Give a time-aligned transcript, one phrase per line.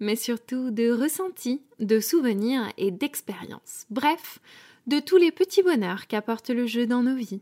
[0.00, 3.86] mais surtout de ressentis, de souvenirs et d'expériences.
[3.90, 4.38] Bref,
[4.86, 7.40] de tous les petits bonheurs qu'apporte le jeu dans nos vies.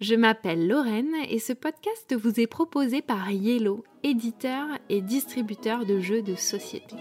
[0.00, 6.00] Je m'appelle Lorraine et ce podcast vous est proposé par Yellow, éditeur et distributeur de
[6.00, 6.96] jeux de société.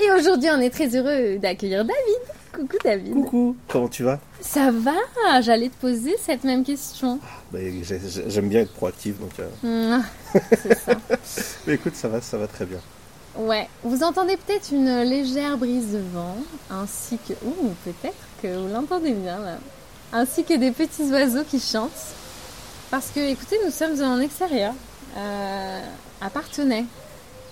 [0.00, 2.31] Et aujourd'hui, on est très heureux d'accueillir David.
[2.52, 3.14] Coucou David.
[3.14, 4.18] Coucou, comment tu vas?
[4.40, 7.18] Ça va J'allais te poser cette même question.
[7.50, 9.30] Bah, j'ai- j'ai- J'aime bien être proactive, donc.
[9.40, 10.02] euh, Mmh,
[10.62, 10.92] c'est ça.
[11.66, 12.78] Mais écoute, ça va, ça va très bien.
[13.36, 16.36] Ouais, vous entendez peut-être une légère brise de vent,
[16.70, 17.32] ainsi que...
[17.46, 19.56] Ouh, peut-être que vous l'entendez bien là.
[20.12, 21.90] Ainsi que des petits oiseaux qui chantent.
[22.90, 24.74] Parce que, écoutez, nous sommes en extérieur,
[25.16, 25.80] euh,
[26.20, 26.84] à Partenay,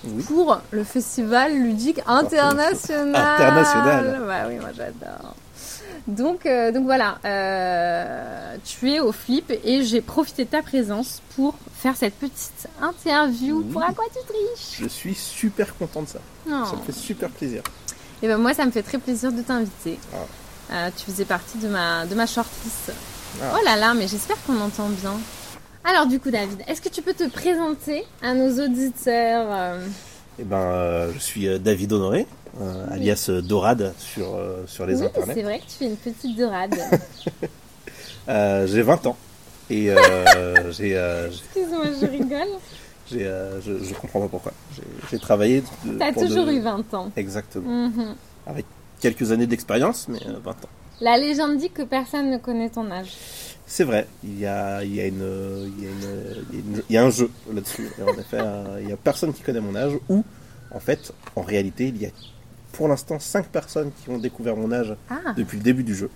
[0.04, 0.22] Oui.
[0.22, 3.14] pour le festival ludique international.
[3.14, 4.22] International.
[4.26, 5.34] Bah oui, moi j'adore.
[6.06, 11.20] Donc, euh, donc voilà, euh, tu es au flip et j'ai profité de ta présence
[11.36, 13.72] pour faire cette petite interview Oui.
[13.72, 14.80] pour à quoi tu triches?
[14.80, 16.18] Je suis super content de ça.
[16.48, 16.64] Oh.
[16.64, 17.62] Ça me fait super plaisir.
[18.22, 19.98] Et ben moi, ça me fait très plaisir de t'inviter.
[20.14, 20.16] Ah.
[20.72, 22.92] Euh, tu faisais partie de ma, de ma shortlist.
[23.42, 23.52] Ah.
[23.54, 25.14] Oh là là, mais j'espère qu'on entend bien.
[25.84, 29.86] Alors du coup, David, est-ce que tu peux te présenter à nos auditeurs euh,
[30.38, 32.26] Eh ben, euh, je suis euh, David Honoré,
[32.60, 35.34] euh, alias Dorade sur, sur les Oui, internets.
[35.34, 36.74] c'est vrai que tu fais une petite dorade.
[38.68, 39.16] J'ai 20 ans.
[39.70, 39.86] Et
[40.70, 42.48] j'ai, Excuse-moi, je rigole.
[43.10, 43.20] j'ai,
[43.64, 44.52] je, je comprends pas pourquoi.
[45.10, 45.62] J'ai, travaillé.
[45.98, 47.10] T'as de- toujours eu 20 ans.
[47.16, 47.88] Exactement.
[47.88, 48.14] Mhm.
[49.00, 50.68] Quelques années d'expérience, mais euh, 20 ans.
[51.00, 53.12] La légende dit que personne ne connaît ton âge.
[53.72, 56.58] C'est vrai, il y a, il y a, une, il y a, une- il y
[56.58, 57.88] a une- il y a un jeu là-dessus.
[58.00, 60.24] Et en effet, euh, il y a personne qui connaît mon âge, ou
[60.72, 62.10] en fait, en réalité, il y a
[62.72, 66.10] pour l'instant 5 personnes qui ont découvert mon âge Ah, depuis le début du jeu.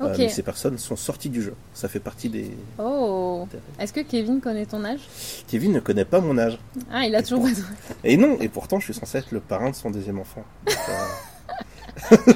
[0.00, 1.54] Euh, mais ces personnes sont sorties du jeu.
[1.74, 2.50] Ça fait partie des.
[2.78, 3.46] Oh.
[3.78, 4.98] Est-ce que Kevin connaît ton âge?
[5.46, 6.58] Kevin ne connaît pas mon âge.
[6.92, 7.62] Ah, il a toujours pas de...
[8.02, 10.42] Et non, et pourtant, je suis censé être le parrain de son deuxième enfant.
[10.66, 12.16] Donc, euh,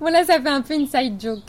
[0.00, 1.40] Bon là, ça fait un peu une side joke.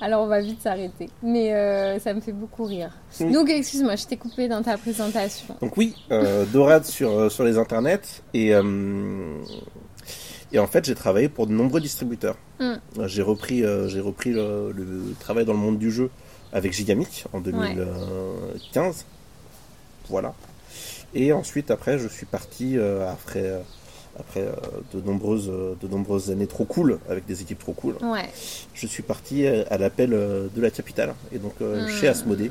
[0.00, 1.08] Alors on va vite s'arrêter.
[1.22, 2.90] Mais euh, ça me fait beaucoup rire.
[3.20, 3.32] Oui.
[3.32, 5.56] Donc excuse-moi, je t'ai coupé dans ta présentation.
[5.60, 8.62] Donc oui, euh, Dorade sur, euh, sur les internets et, euh,
[10.52, 12.36] et en fait j'ai travaillé pour de nombreux distributeurs.
[12.60, 12.74] Mm.
[12.98, 16.10] Euh, J'ai repris, j'ai repris le, le travail dans le monde du jeu
[16.52, 19.04] avec Gigamic en 2015.
[20.08, 20.34] Voilà.
[21.14, 23.60] Et ensuite après je suis parti après,
[24.18, 24.52] après euh,
[24.94, 27.96] de, nombreuses, euh, de nombreuses années trop cool avec des équipes trop cool.
[28.02, 28.28] Ouais.
[28.74, 31.88] Je suis parti euh, à l'appel de la capitale et donc euh, Mm.
[31.88, 32.50] chez Asmodée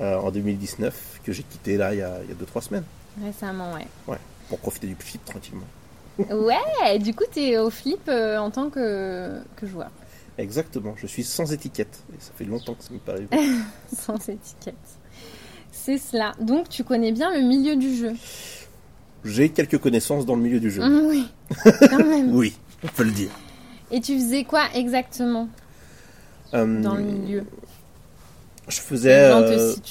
[0.00, 2.84] euh, en 2019 que j'ai quitté là il y a 2-3 semaines
[3.24, 4.16] Récemment, ouais.
[4.48, 5.66] pour profiter du flip tranquillement.
[6.30, 9.90] Ouais, du coup, t'es au flip en tant que, que joueur,
[10.38, 13.26] Exactement, je suis sans étiquette et ça fait longtemps que ça me paraît.
[13.96, 14.74] sans étiquette.
[15.72, 16.32] C'est cela.
[16.40, 18.12] Donc, tu connais bien le milieu du jeu.
[19.24, 20.82] J'ai quelques connaissances dans le milieu du jeu.
[20.82, 21.28] Mmh, oui,
[21.64, 22.34] quand même.
[22.34, 23.30] Oui, on peut le dire.
[23.90, 25.48] Et tu faisais quoi exactement
[26.54, 27.44] Euh, dans le milieu
[28.68, 29.28] Je faisais.
[29.28, 29.34] Te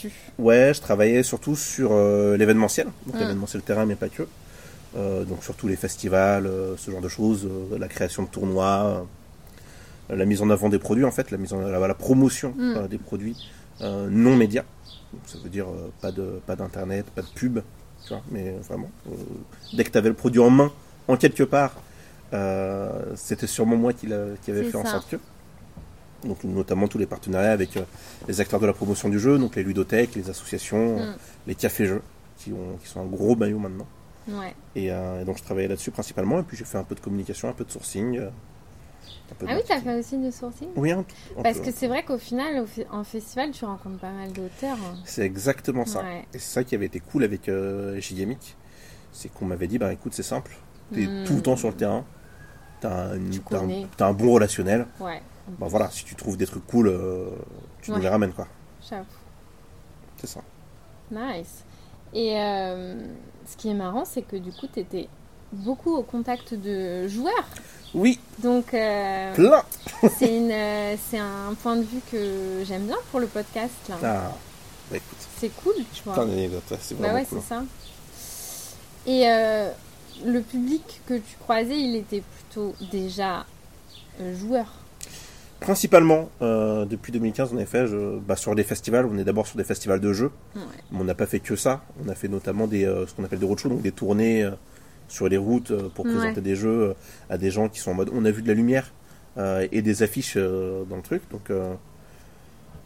[0.07, 3.19] euh, ouais, je travaillais surtout sur euh, l'événementiel, donc Mm.
[3.19, 4.23] l'événementiel terrain, mais pas que.
[4.97, 7.47] Euh, donc surtout les festivals, ce genre de choses,
[7.77, 9.05] la création de tournois,
[10.09, 12.87] la mise en avant des produits en fait, la mise en la, la promotion Mm.
[12.87, 13.35] des produits
[13.81, 14.63] non médias.
[15.13, 15.67] Donc, ça veut dire
[16.01, 17.59] pas de pas d'internet, pas de pub,
[18.03, 19.15] tu vois, mais vraiment euh,
[19.73, 20.71] dès que tu avais le produit en main,
[21.07, 21.73] en quelque part,
[22.33, 24.07] euh, c'était sûrement moi qui,
[24.43, 24.91] qui avait fait en ça.
[24.91, 25.17] sorte que.
[26.27, 27.81] Donc notamment tous les partenariats avec euh,
[28.27, 30.99] les acteurs de la promotion du jeu, donc les ludothèques, les associations, Mm.
[31.01, 31.13] euh,
[31.47, 32.01] les cafés-jeux,
[32.37, 33.87] qui, ont, qui sont un gros maillot maintenant.
[34.27, 34.53] Ouais.
[34.75, 36.99] Et, euh, et donc je travaillais là-dessus principalement, et puis j'ai fait un peu de
[36.99, 38.19] communication, un peu de sourcing.
[39.47, 40.67] Ah oui, t'as fait aussi du sourcing?
[40.75, 40.99] Oui, un,
[41.37, 41.65] un Parce peu.
[41.65, 44.77] que c'est vrai qu'au final, au en festival, tu rencontres pas mal d'auteurs.
[45.05, 46.01] C'est exactement ça.
[46.01, 46.25] Ouais.
[46.33, 48.55] Et c'est ça qui avait été cool avec euh, Gigamic,
[49.11, 50.57] c'est qu'on m'avait dit, bah écoute, c'est simple,
[50.93, 51.23] t'es Mm.
[51.25, 52.03] tout le temps sur le terrain,
[52.81, 53.19] t'as un,
[53.99, 55.21] un bon relationnel, Ouais.
[55.59, 57.29] bah voilà, si tu trouves des trucs cool, euh,
[57.81, 58.47] tu nous les ramènes quoi.
[58.89, 59.05] J'avoue.
[60.17, 60.41] C'est ça.
[61.11, 61.63] Nice.
[62.13, 62.95] Et euh,
[63.45, 65.07] ce qui est marrant, c'est que du coup, tu étais
[65.53, 67.47] beaucoup au contact de joueurs.
[67.95, 69.63] Oui, Donc, euh, plein
[70.19, 73.73] c'est une, euh, c'est un point de vue que j'aime bien pour le podcast.
[73.89, 73.95] Là.
[74.03, 74.31] Ah,
[74.91, 76.13] bah écoute, C'est cool, tu vois.
[76.13, 77.39] plein d'anecdotes, ouais, c'est Bah vraiment ouais, cool.
[77.41, 77.63] c'est ça.
[79.07, 79.69] Et euh,
[80.25, 83.45] le public que tu croisais, il était plutôt déjà
[84.21, 84.65] euh, joueur.
[85.59, 89.05] Principalement, depuis 2015, on a fait je- bah, sur des festivals.
[89.11, 90.31] On est d'abord sur des festivals de jeux.
[90.55, 90.61] Ouais.
[90.91, 91.81] Mais on n'a pas fait que ça.
[92.05, 94.49] On a fait notamment des, ce qu'on appelle des roadshows, donc des tournées
[95.09, 96.11] sur les routes euh, pour Ouais.
[96.13, 96.93] présenter des jeux euh,
[97.29, 98.91] à des gens qui sont en mode on a vu de la lumière
[99.37, 101.21] euh, et des affiches dans le truc.
[101.31, 101.51] Donc,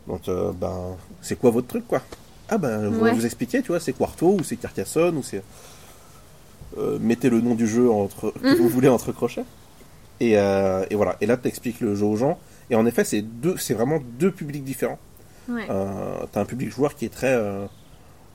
[0.07, 0.21] donc
[0.59, 2.01] ben, c'est quoi votre truc quoi?
[2.49, 3.13] Ah ben, vous Ouais.
[3.13, 5.41] vous expliquer, tu vois, c'est Quarto ou c'est Carcassonne ou c'est.
[6.77, 9.45] Euh, mettez le nom du jeu entre, que vous voulez entre crochets.
[10.19, 11.15] Et, euh, et voilà.
[11.21, 12.37] Et là, tu expliques le jeu aux gens.
[12.69, 14.99] Et en effet, c'est deux, c'est vraiment deux publics différents.
[15.47, 15.65] Ouais.
[15.69, 17.35] Euh, t'as un public joueur qui est très.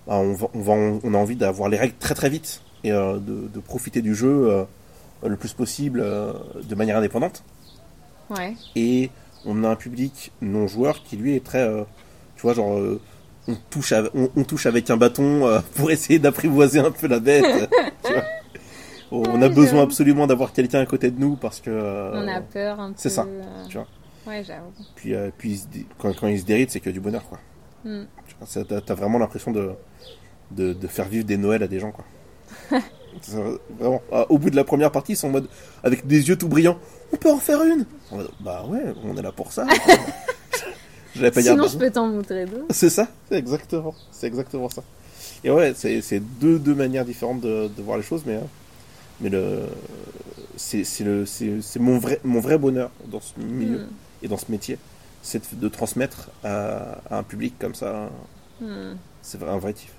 [0.07, 2.93] bah, on, va, on, va, on a envie d'avoir les règles très très vite et
[2.93, 4.65] euh, de, de profiter du jeu euh,
[5.27, 6.33] le plus possible euh,
[6.69, 7.43] de manière indépendante.
[8.31, 8.55] Ouais.
[8.77, 9.11] Et
[9.45, 11.67] on a un public non joueur qui lui est très.
[12.37, 12.79] tu vois, genre.
[13.49, 17.21] on touche, avec, on, on touche avec un bâton pour essayer d'apprivoiser un peu la
[17.21, 17.45] bête.
[18.05, 18.25] tu vois.
[19.11, 21.71] On a Ouais, besoin absolument d'avoir quelqu'un à côté de nous parce que.
[21.71, 22.95] euh, On a peur un peu.
[22.99, 23.87] c'est ça, euh, tu vois.
[24.27, 24.71] Ouais, j'avoue.
[24.97, 27.25] Puis, euh, puis il se dé- quand, quand il se déride, c'est que du bonheur,
[27.27, 27.39] quoi.
[27.87, 28.05] Hmm.
[28.27, 29.71] Tu vois, t'as vraiment l'impression de,
[30.51, 32.05] de, de faire vivre des Noëls à des gens, quoi.
[33.79, 34.03] Vraiment.
[34.29, 35.49] Au bout de la première partie, ils sont en mode.
[35.83, 36.79] avec des yeux tout brillants.
[37.13, 39.67] On peut en faire une En mode, Bah ouais, on est là pour ça.
[41.17, 42.65] je pas Sinon, je peux t'en montrer deux.
[42.71, 43.95] C'est ça, c'est exactement.
[44.13, 44.83] C'est exactement ça.
[45.45, 48.41] Et ouais, c'est deux, deux manières différentes de, de voir les choses, mais, euh,
[49.21, 49.61] mais le.
[50.57, 53.89] C'est mon vrai, mon vrai bonheur dans ce milieu Hmm.
[54.23, 54.79] et dans ce métier,
[55.23, 58.11] c'est de, de transmettre à, à un public comme ça.
[58.61, 58.95] Hmm.
[59.23, 59.93] C'est un vrai kiff.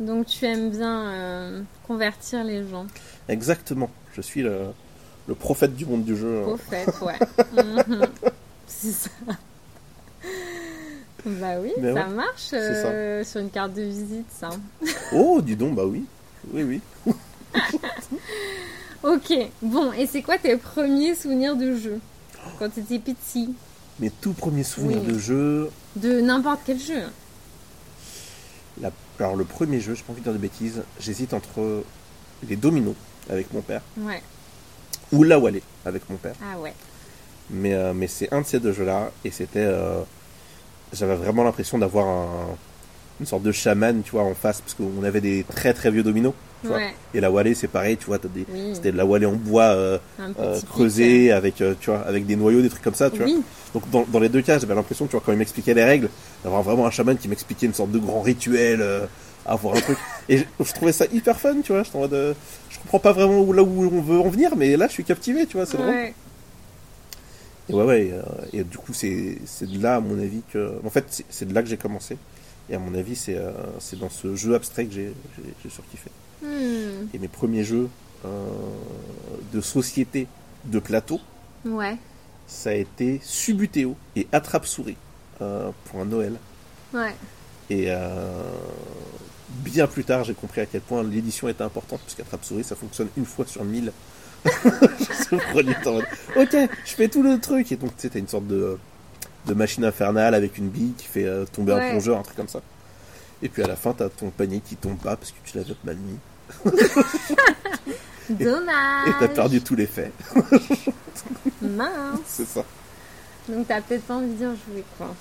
[0.00, 2.86] Donc, tu aimes bien euh, convertir les gens.
[3.28, 3.90] Exactement.
[4.14, 4.66] Je suis le,
[5.26, 6.42] le prophète du monde du jeu.
[6.44, 7.18] Au fait, ouais.
[7.64, 8.06] Mhm.
[8.66, 9.10] C'est ça.
[11.24, 14.50] Bah oui, Mais ça ouais, marche euh, sur une carte de visite, ça.
[15.12, 16.04] Oh, dis donc, bah oui.
[16.52, 16.80] Oui, oui.
[19.02, 19.32] Ok,
[19.62, 22.00] bon, et c'est quoi tes premiers souvenirs de jeu?
[22.58, 23.54] Quand tu étais petit?
[24.00, 25.12] Mes tout premiers souvenirs Oui.
[25.12, 25.70] de jeu.
[25.96, 27.02] De n'importe quel jeu
[28.80, 28.90] la-
[29.24, 31.82] alors, le premier jeu, je pas envie de dire de bêtises, j'hésite entre
[32.48, 32.94] les dominos
[33.30, 34.22] avec mon père Ouais.
[35.12, 36.34] ou la Wallet avec mon père.
[36.42, 36.72] Ah ouais.
[37.50, 39.60] Mais, euh, mais c'est un de ces deux jeux-là et c'était.
[39.60, 40.00] euh,
[40.92, 42.56] J'avais vraiment l'impression d'avoir un-
[43.20, 46.02] une sorte de chaman, tu vois, en face, parce qu'on avait des très très vieux
[46.04, 46.34] dominos.
[46.66, 46.76] Tu vois.
[46.78, 46.94] Ouais.
[47.14, 48.72] Et la Wallet, c'est pareil, tu vois, t'as des, Oui.
[48.74, 50.68] c'était de la Wallet en bois euh, euh, petit pic.
[50.68, 53.26] creusé avec, euh, tu vois, avec des noyaux, des trucs comme ça, tu vois.
[53.74, 56.08] Donc dans, dans les deux cas, j'avais l'impression, tu vois, quand il m'expliquait les règles,
[56.44, 59.06] d'avoir vraiment un chaman qui m'expliquait une sorte de grand rituel, euh,
[59.44, 59.98] à voir un truc.
[60.28, 61.82] Et je, je trouvais ça hyper fun, tu vois.
[62.12, 62.34] Euh,
[62.70, 65.04] je comprends pas vraiment où, là où on veut en venir, mais là, je suis
[65.04, 65.88] captivé, tu vois, c'est drôle.
[65.90, 66.14] Ouais.
[67.68, 68.12] Et ouais, ouais,
[68.52, 70.72] et, euh, du coup, c'est de là, à mon avis, que.
[70.84, 72.16] En fait, c'est- de là que j'ai commencé.
[72.70, 73.50] Et à mon avis, c'est euh,
[74.00, 75.12] dans ce jeu abstrait que j'ai
[75.70, 76.10] surkiffé.
[76.42, 77.06] Hmm.
[77.14, 77.88] Et mes premiers jeux
[78.24, 78.28] euh,
[79.52, 80.26] de société
[80.64, 81.20] de plateau,
[81.64, 81.96] Ouais.
[82.46, 84.96] ça a été Subutéo et Attrape-souris
[85.40, 86.34] euh, pour un Noël.
[86.94, 87.14] Ouais.
[87.70, 88.42] Et euh,
[89.48, 93.08] bien plus tard, j'ai compris à quel point l'édition était importante, puisque Attrape-souris, ça fonctionne
[93.16, 93.92] une fois sur mille.
[96.36, 97.72] ok, je fais tout le truc.
[97.72, 98.78] Et donc, tu sais, t'as une sorte de,
[99.46, 101.88] de machine infernale avec une bille qui fait tomber Ouais.
[101.88, 102.60] un plongeur, un truc comme ça.
[103.42, 105.74] Et puis à la fin, t'as ton panier qui tombe pas parce que tu l'avais
[105.84, 106.18] mal mis.
[108.30, 109.08] Dommage.
[109.08, 110.12] Et t'as perdu tous les faits.
[111.62, 112.20] Mince.
[112.26, 112.64] C'est ça.
[113.48, 115.14] Donc t'as peut-être pas envie d'y jouer quoi.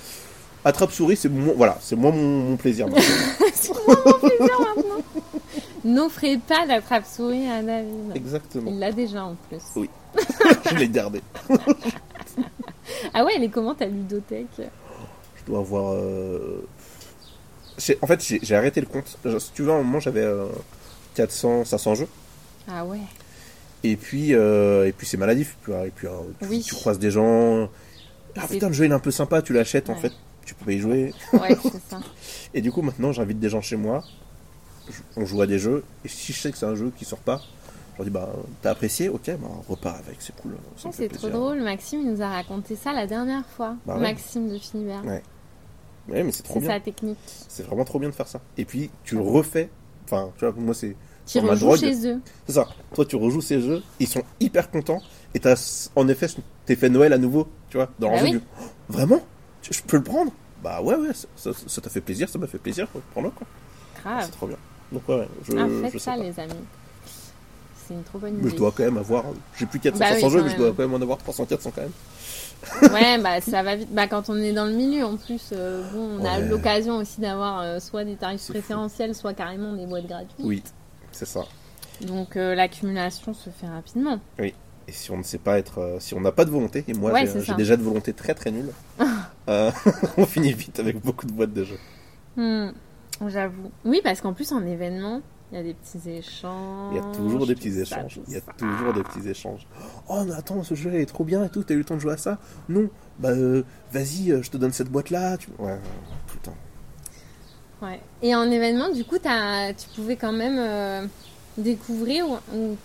[0.63, 2.88] Attrape-souris, c'est mon, voilà, c'est moi mon, mon plaisir.
[2.88, 3.01] maintenant.
[3.54, 5.04] C'est vraiment plaisir maintenant.
[5.84, 8.16] N'offrez pas d'attrape-souris à David.
[8.16, 8.72] Exactement.
[8.72, 9.60] Il l'a déjà en plus.
[9.75, 9.90] Oui.
[10.72, 11.22] je l'ai gardé.
[13.13, 14.48] Ah ouais, elle est comment ta ludothèque?
[14.58, 15.94] Je dois avoir.
[15.94, 16.66] euh,
[18.01, 19.17] En fait, j'ai arrêté le compte.
[19.25, 20.48] Genre, Si tu veux, à un moment, j'avais euh,
[21.15, 22.08] 400, 500 jeux.
[22.67, 23.00] Ah ouais.
[23.84, 25.58] Et puis, euh, et puis c'est maladif.
[25.67, 26.62] Et puis, euh, tu, Oui.
[26.62, 27.70] tu croises des gens.
[28.38, 30.12] Ah putain, le jeu il est un peu sympa, tu l'achètes en fait.
[30.46, 31.13] Tu peux y jouer.
[31.34, 32.00] Ouais, c'est ça.
[32.53, 34.03] Et du coup, maintenant, j'invite des gens chez moi.
[35.15, 35.84] On joue à des jeux.
[36.03, 37.41] Et si je sais que c'est un jeu qui sort pas,
[37.94, 38.29] je leur dis bah,
[38.62, 40.55] t'as apprécié Ok, bah, on repart avec, c'est cool.
[40.58, 41.62] Ah, fait c'est trop drôle.
[41.62, 43.75] Maxime, il nous a raconté ça la dernière fois.
[43.86, 44.01] Bah ouais.
[44.01, 44.55] Maxime de.
[44.55, 45.24] Ouais,
[46.10, 46.70] Ouais, mais c'est trop c'est bien.
[46.70, 47.18] sa technique.
[47.48, 48.40] C'est vraiment trop bien de faire ça.
[48.58, 49.70] Et puis, tu le refais.
[50.06, 50.96] Enfin, tu vois, moi, c'est.
[51.26, 52.22] Tu rejoues chez eux.
[52.46, 52.68] C'est ça.
[52.94, 55.02] Toi, tu rejoues ces jeux, ils sont hyper contents.
[55.34, 56.28] Et t'as, en effet,
[56.66, 58.40] t'es fait Noël à nouveau, tu vois, dans leur Bah jeu oui.
[58.40, 59.22] du, Oh, Vraiment
[59.64, 60.32] Je peux le prendre?
[60.64, 63.48] Bah ouais, ouais, ça- t'a fait plaisir, ça m'a fait plaisir, prends-le, quoi.
[64.04, 64.24] Grave.
[64.26, 64.58] C'est trop bien.
[64.92, 66.18] Donc, ouais, ouais, je, Ah, je faites sais ça, pas.
[66.18, 66.54] les amis.
[67.88, 68.58] C'est une trop bonne Mais je idée.
[68.58, 69.26] dois quand même avoir.
[69.58, 71.46] J'ai plus 400 Bah oui, 500 jeux, mais je dois quand même en avoir 300
[71.46, 71.92] 400 quand même.
[72.92, 73.90] Ouais, bah ça va vite.
[73.94, 77.22] Bah quand on est dans le milieu, en plus, euh, bon, on a l'occasion aussi
[77.22, 80.36] d'avoir euh, soit des tarifs préférentiels, soit carrément des boîtes gratuites.
[80.40, 80.64] Oui.
[81.12, 81.42] C'est ça.
[82.02, 84.20] Donc euh, l'accumulation se fait rapidement.
[84.40, 84.54] Et
[84.90, 87.26] si on ne sait pas être, si on n'a pas de volonté, et moi Ouais,
[87.26, 88.72] j'ai- déjà de volonté très très nulle,
[90.18, 91.80] on finit vite avec beaucoup de boîtes de jeux.
[92.36, 92.70] Hmm,
[93.28, 93.72] J'avoue.
[93.86, 95.22] Oui, parce qu'en plus, en événement,
[95.56, 96.92] il y a des petits échanges.
[96.92, 98.20] Il y a toujours des petits échanges.
[98.28, 99.66] Il y a toujours des petits échanges.
[100.10, 101.64] Oh, mais attends, ce jeu est trop bien et tout.
[101.64, 102.38] T'as eu le temps de jouer à ça?
[102.68, 102.90] Non.
[103.20, 105.38] Bah, euh, vas-y, euh, je te donne cette boîte-là.
[105.38, 105.48] Tu...
[105.58, 105.78] Ouais,
[106.28, 106.58] tout le temps.
[107.82, 108.02] Ouais.
[108.22, 111.08] Et en événement, du coup, t'as- tu pouvais quand même euh,
[111.58, 112.76] découvrir ou,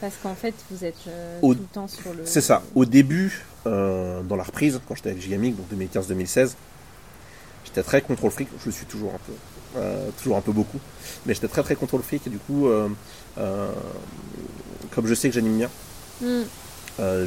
[0.00, 2.24] parce qu'en fait, vous êtes euh, Au- tout le temps sur le.
[2.24, 2.62] C'est ça.
[2.74, 6.54] Au début, dans la reprise, quand j'étais avec Gigamic, donc 2015-2016,
[7.66, 8.48] j'étais très contrôle fric.
[8.60, 9.32] Je le suis toujours un peu.
[9.76, 10.78] Euh, toujours un peu beaucoup.
[11.26, 12.88] Mais j'étais très très contrôle fric et du coup, euh,
[13.38, 13.68] euh,
[14.94, 15.70] comme je sais que j'anime bien,
[16.20, 16.44] Hmm,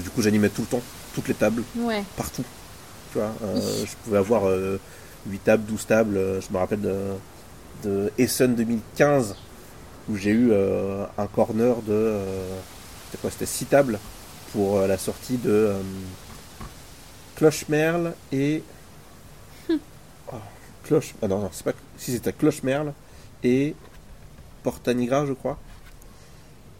[0.01, 0.81] du coup j'animais tout le temps,
[1.13, 1.63] toutes les tables.
[1.77, 2.03] Ouais.
[2.17, 2.43] partout.
[3.11, 4.79] Tu vois, je pouvais avoir euh,
[5.27, 6.15] 8 tables, 12 tables.
[6.41, 6.95] Je me rappelle de,
[7.83, 9.35] de Essen 2015
[10.09, 11.91] où j'ai eu euh, un corner de.
[11.93, 12.23] euh,
[13.05, 13.99] c'était quoi C'était 6 tables
[14.53, 15.73] pour euh, la sortie de euh,
[17.35, 18.63] Cloche-Merle et.
[20.89, 21.13] Cloche.
[21.21, 21.73] Ah non, non, c'est pas.
[21.97, 22.93] Si c'était Cloche-Merle
[23.43, 23.75] et
[24.63, 25.59] Porta Nigra, je crois.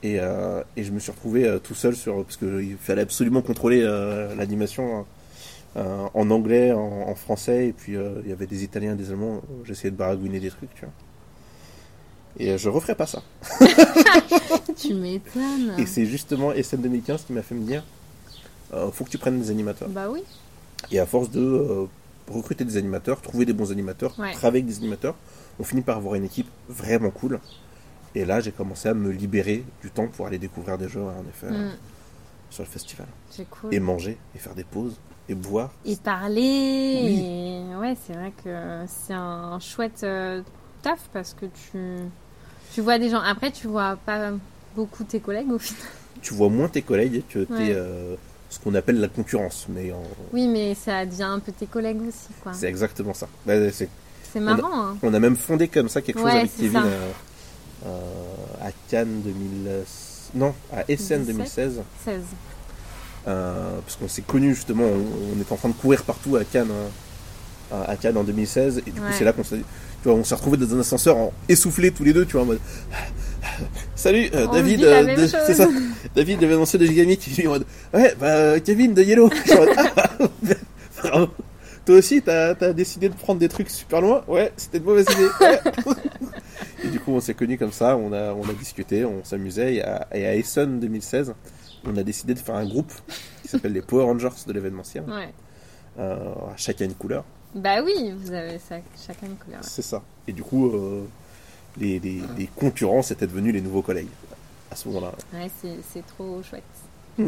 [0.01, 2.23] Et, euh, et je me suis retrouvé euh, tout seul sur.
[2.23, 5.05] Parce qu'il fallait absolument contrôler euh, l'animation
[5.77, 8.95] euh, en anglais, en, en français, et puis euh, il y avait des Italiens et
[8.95, 9.41] des Allemands.
[9.63, 10.93] J'essayais de baragouiner des trucs, tu vois.
[12.39, 13.21] Et euh, je referai pas ça.
[14.75, 15.75] Tu m'étonnes.
[15.77, 17.83] Et c'est justement SM 2015 qui m'a fait me dire
[18.73, 19.89] euh, faut que tu prennes des animateurs.
[19.89, 20.23] Bah oui.
[20.91, 21.85] Et à force de euh,
[22.29, 24.33] recruter des animateurs, trouver des bons animateurs, Ouais.
[24.33, 25.15] travailler avec des animateurs,
[25.59, 27.39] on finit par avoir une équipe vraiment cool.
[28.15, 31.23] Et là, j'ai commencé à me libérer du temps pour aller découvrir des jeux, en
[31.29, 31.71] effet, Hmm,
[32.49, 33.07] sur le festival.
[33.29, 33.73] C'est cool.
[33.73, 34.95] Et manger, et faire des pauses,
[35.27, 35.71] et boire.
[35.85, 37.01] Et parler.
[37.03, 37.19] Oui.
[37.25, 40.41] et- Ouais, c'est vrai que c'est un chouette euh,
[40.81, 41.79] taf parce que tu,
[42.73, 43.21] tu vois des gens.
[43.21, 44.31] Après, tu vois pas
[44.75, 45.81] beaucoup tes collègues au final.
[46.21, 47.71] Tu vois moins tes collègues que t'es Ouais.
[47.73, 48.15] euh,
[48.49, 49.65] ce qu'on appelle la concurrence.
[49.69, 50.01] Mais en-
[50.33, 52.53] Oui, mais ça devient un peu tes collègues aussi, quoi.
[52.53, 53.27] c'est exactement ça.
[53.47, 53.89] C'est
[54.33, 54.97] C'est marrant, hein.
[55.03, 57.11] On a même fondé comme ça quelque chose avec Kevin euh,
[57.85, 57.89] euh,
[58.61, 59.69] à Cannes 2000.
[60.35, 61.27] Non, à Essen 17.
[61.37, 61.81] 2016.
[62.05, 62.21] 16.
[63.27, 66.43] euh, parce qu'on s'est connus justement, on, on était en train de courir partout à
[66.43, 66.69] Cannes,
[67.73, 68.83] euh, à Cannes en 2016.
[68.85, 69.63] Et du coup, c'est là qu'on s'est, tu
[70.09, 72.45] vois, on s'est retrouvés dans un ascenseur en essoufflés tous les deux, tu vois, en
[72.45, 72.59] mode.
[73.95, 75.67] Salut, euh, David, euh, de- c'est ça.
[76.15, 77.65] David, l'événementiel de Gigamic, il est en mode.
[77.93, 79.29] Ouais, bah, Kevin de Yellow.
[81.03, 81.27] Ah.
[81.85, 84.23] Toi aussi, t'as as décidé de prendre des trucs super loin?
[84.27, 85.27] Ouais, c'était une mauvaise idée.
[85.41, 85.59] Ouais.
[86.83, 89.75] et du coup, on s'est connus comme ça, on a, on a discuté, on s'amusait.
[89.75, 91.33] Et à, et à Essen 2016,
[91.85, 92.91] on a décidé de faire un groupe
[93.41, 95.03] qui s'appelle les Power Rangers de l'événementiel.
[95.07, 95.29] Ouais.
[95.97, 96.17] Euh,
[96.57, 97.23] chacun une couleur,
[97.55, 98.75] Bah oui, vous avez ça,
[99.05, 99.59] chacun une couleur.
[99.63, 100.03] c'est ça.
[100.27, 101.03] Et du coup, euh,
[101.79, 104.09] les, les, les concurrents étaient devenus les nouveaux collègues
[104.71, 105.13] à ce moment-là.
[105.33, 106.63] Ouais, c'est c'est trop chouette.
[107.17, 107.27] Mm.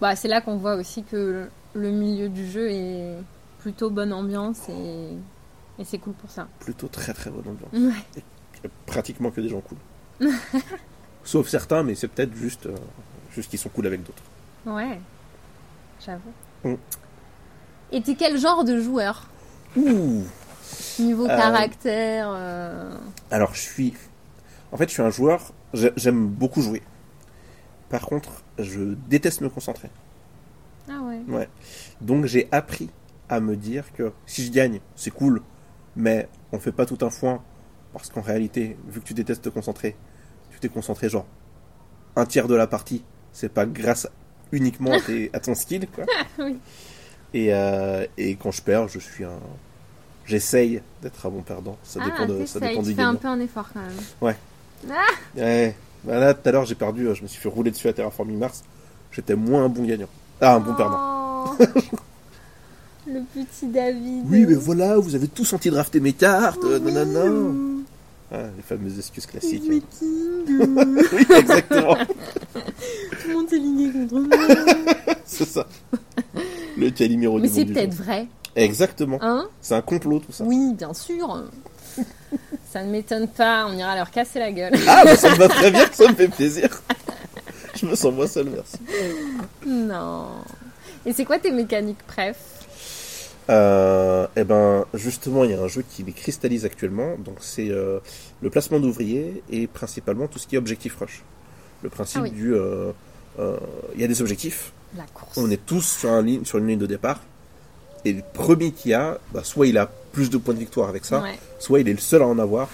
[0.00, 3.16] Bah, c'est là qu'on voit aussi que le, le milieu du jeu est
[3.60, 5.12] plutôt bonne ambiance et,
[5.78, 6.48] et c'est cool pour ça.
[6.60, 7.94] Plutôt très très bonne ambiance.
[7.94, 8.22] Ouais.
[8.64, 9.78] Et pratiquement que des gens cool.
[11.24, 12.74] Sauf certains, mais c'est peut-être juste, euh,
[13.32, 14.22] juste qu'ils sont cool avec d'autres.
[14.66, 14.98] Ouais,
[16.04, 16.32] j'avoue.
[16.64, 16.74] Mm.
[17.92, 19.28] Et t'es quel genre de joueur?
[19.76, 20.24] Ouh
[20.98, 22.94] Niveau Euh, caractère euh,
[23.30, 23.94] Alors, je suis.
[24.72, 25.52] En fait, je suis un joueur.
[25.74, 26.82] j'ai- J'aime beaucoup jouer.
[27.88, 29.88] Par contre, je déteste me concentrer.
[30.88, 31.20] Ah ouais.
[31.28, 31.48] Ouais.
[32.00, 32.90] Donc, j'ai appris
[33.28, 35.42] à me dire que si je gagne, c'est cool,
[35.96, 37.42] mais on fait pas tout un foin.
[37.92, 39.96] Parce qu'en réalité, vu que tu détestes te concentrer,
[40.50, 41.26] tu t'es concentré genre
[42.14, 43.04] un tiers de la partie.
[43.32, 44.06] C'est pas grâce
[44.52, 46.04] uniquement à, tes- à ton skill, quoi.
[46.38, 46.58] Oui.
[47.34, 49.38] Et, euh, et quand je perds, je suis un.
[50.30, 51.76] J'essaye d'être un bon perdant.
[51.82, 53.18] Ça ah, dépend, de, ça dépend du fais un gagnant.
[53.18, 53.90] peu un effort quand même.
[54.20, 55.74] Ouais.
[56.04, 57.08] Bah là, tout à l'heure, j'ai perdu.
[57.08, 58.62] euh, Je me suis fait rouler dessus à Terraforming Mars.
[59.10, 60.08] J'étais moins un bon gagnant.
[60.40, 61.46] Ah, un bon perdant.
[61.48, 61.56] Oh,
[63.08, 64.24] Le petit David.
[64.30, 66.62] Oui, mais voilà, vous avez tous anti-drafté mes cartes.
[66.62, 67.82] non, non, non.
[68.32, 69.64] Ah, les fameuses excuses classiques.
[69.68, 69.80] Hein.
[71.12, 71.96] Oui, exactement.
[72.52, 74.46] tout le monde s'est ligné contre moi.
[75.24, 75.66] c'est ça.
[76.78, 79.18] Le Calimero mais c'est peut-être vrai, Exactement.
[79.20, 80.44] hein C'est un complot, tout ça.
[80.44, 81.44] Oui, bien sûr.
[82.70, 84.72] ça ne m'étonne pas, on ira leur casser la gueule.
[84.88, 86.68] Ah, bah, ça me va très bien, ça me fait plaisir.
[87.76, 88.76] Je me sens moins seul, merci.
[89.66, 90.26] non.
[91.06, 92.36] Et c'est quoi tes mécaniques préf?
[93.48, 97.16] Euh, eh ben, justement, il y a un jeu qui les cristallise actuellement.
[97.18, 97.98] Donc, c'est euh,
[98.42, 101.22] le placement d'ouvriers et principalement tout ce qui est objectif rush.
[101.82, 102.30] Le principe Ah oui.
[102.30, 102.54] du.
[102.54, 102.92] euh,
[103.38, 103.56] euh,
[103.94, 104.72] Il y a des objectifs.
[104.96, 105.36] La course.
[105.38, 107.20] On est tous sur, un ligne, sur une ligne de départ.
[108.04, 111.04] Et le premier qui a, bah, soit il a plus de points de victoire avec
[111.04, 111.38] ça, Ouais.
[111.58, 112.68] soit il est le seul à en avoir.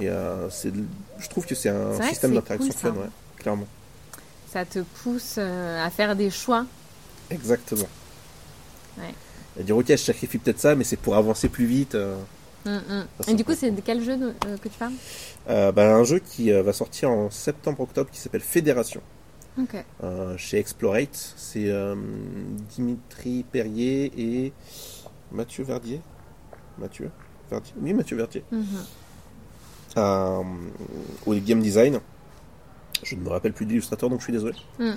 [0.00, 3.66] Et euh, je trouve que c'est un système d'interaction cool, fun, ouais, clairement.
[4.52, 6.64] Ça te pousse euh, à faire des choix.
[7.30, 7.88] Exactement.
[8.98, 9.14] Ouais.
[9.58, 11.94] Et dire, ok, je sacrifie peut-être ça, mais c'est pour avancer plus vite.
[11.96, 12.16] euh.
[12.64, 13.06] Mm, mm.
[13.28, 14.16] Et du coup, c'est de quel jeu
[14.62, 14.92] que tu parles?
[15.74, 19.00] Bah, un jeu qui va sortir en septembre-octobre qui s'appelle Fédération.
[20.02, 21.34] Euh, chez Explorate.
[21.36, 21.94] C'est euh,
[22.70, 24.52] Dimitri Perrier et
[25.32, 26.00] Mathieu Verdier.
[26.78, 27.10] Mathieu
[27.50, 27.74] Verdier?
[27.80, 28.44] Oui, Mathieu Verdier.
[29.96, 30.42] Euh,
[31.26, 32.00] au game design.
[33.02, 34.56] Je ne me rappelle plus de l'illustrateur, donc je suis désolé.
[34.78, 34.92] Mm.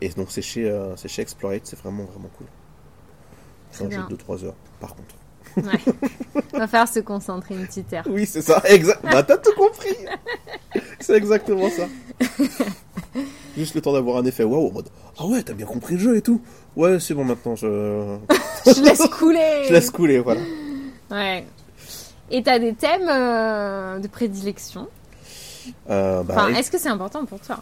[0.00, 2.46] Et donc c'est chez, chez Explorate, c'est vraiment vraiment cool.
[3.70, 5.14] C'est un jeu de 2-3 heures, par contre.
[5.56, 6.42] Ouais.
[6.52, 8.04] On va faire se concentrer une petite heure.
[8.08, 9.02] Oui, c'est ça, exact.
[9.02, 9.96] Bah, t'as tout compris
[11.04, 11.86] C'est exactement ça.
[13.56, 14.88] Juste le temps d'avoir un effet waouh en mode
[15.18, 16.40] Ah ouais, t'as bien compris le jeu et tout.
[16.76, 17.66] Ouais, c'est bon maintenant, je,
[18.66, 19.64] Je laisse couler.
[19.66, 20.40] je laisse couler, voilà.
[21.10, 21.44] Ouais.
[22.30, 24.86] Et t'as des thèmes euh, de prédilection?
[25.90, 27.60] Euh, bah, Enfin, est-ce que c'est important pour toi?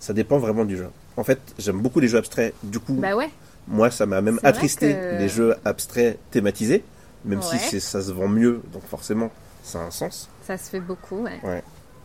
[0.00, 0.88] Ça dépend vraiment du jeu.
[1.16, 2.54] En fait, j'aime beaucoup les jeux abstraits.
[2.64, 3.30] Du coup, Bah ouais.
[3.68, 6.82] moi, ça m'a même attristé que- les jeux abstraits thématisés,
[7.24, 7.80] même si Ouais.
[7.80, 9.30] ça se vend mieux, donc forcément,
[9.62, 10.28] ça a un sens.
[10.46, 11.62] Ça se fait beaucoup, ouais.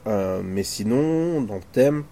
[0.07, 2.03] Euh, mais sinon, dans le thème,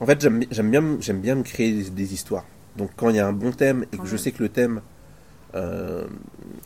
[0.00, 2.44] en fait, j'aime bien, j'aime bien me créer des, des histoires.
[2.76, 4.80] Donc, quand il y a un bon thème et que je sais que le thème,
[5.54, 6.04] euh,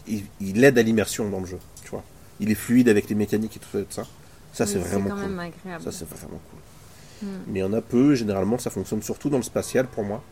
[0.07, 2.03] il, il aide à l'immersion dans le jeu, tu vois.
[2.41, 4.05] Il est fluide avec les mécaniques et tout ça.
[4.53, 4.67] ça.
[4.67, 5.29] C'est vraiment quand cool.
[5.31, 5.83] même agréable.
[5.85, 7.29] Ça, c'est vraiment cool.
[7.29, 7.33] Mm.
[7.49, 8.15] Mais il y en a peu.
[8.15, 10.23] Généralement, ça fonctionne surtout dans le spatial pour moi.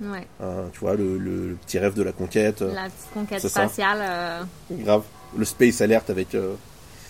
[0.00, 0.26] Ouais.
[0.42, 2.60] Euh, tu vois, le, le- le petit rêve de la conquête.
[2.60, 4.46] La petite conquête spatiale.
[4.70, 5.02] Grave.
[5.36, 6.34] Le space alert avec,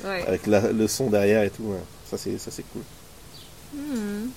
[0.05, 0.25] Ouais.
[0.27, 1.63] avec la- le son derrière et tout.
[1.65, 1.83] ouais.
[2.11, 2.83] Ça, c'est ça, c'est cool.
[3.75, 4.29] Hmm.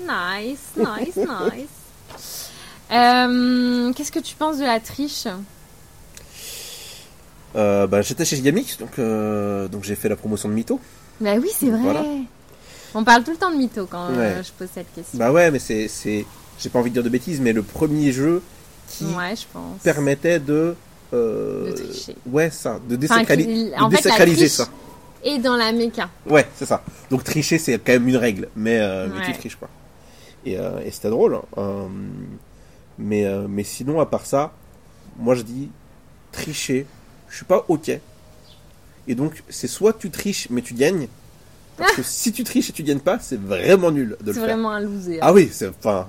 [0.00, 2.50] Nice, nice, nice.
[2.92, 5.26] Euh, Qu'est-ce que tu penses de la triche?
[7.54, 10.80] Euh, bah, J'étais chez Gigamic, donc, euh, donc j'ai fait la promotion de Mytho.
[11.20, 11.78] Bah oui, c'est vrai.
[11.80, 12.04] Voilà.
[12.94, 14.42] On parle tout le temps de mytho quand euh, Ouais.
[14.44, 15.18] je pose cette question.
[15.18, 15.88] Bah ouais, mais c'est.
[15.88, 16.26] c'est-
[16.58, 18.42] J'ai pas envie de dire de bêtises, mais le premier jeu
[18.88, 19.80] qui ouais, je pense.
[19.82, 20.74] permettait de.
[21.12, 22.16] Euh, De tricher.
[22.26, 22.78] Ouais, ça.
[22.88, 24.68] De, désacraliser ça.
[25.24, 26.08] Et dans la méca.
[26.26, 26.82] Ouais, c'est ça.
[27.10, 29.38] Donc tricher, c'est quand même une règle, mais, euh, mais tu Ouais.
[29.38, 29.68] triches pas.
[30.44, 31.36] Et, euh, et c'était drôle.
[31.36, 31.42] hein.
[31.58, 31.86] Euh,
[32.98, 34.52] mais, euh, mais sinon, à part ça,
[35.18, 35.70] moi je dis
[36.32, 36.86] tricher,
[37.28, 37.90] je suis pas ok.
[39.08, 41.06] Et donc, c'est soit tu triches mais tu gagnes,
[41.76, 44.40] parce que si tu triches et tu gagnes pas, c'est vraiment nul de le C'est
[44.40, 44.48] faire.
[44.48, 45.18] vraiment un loser.
[45.20, 46.08] Ah oui, c'est enfin,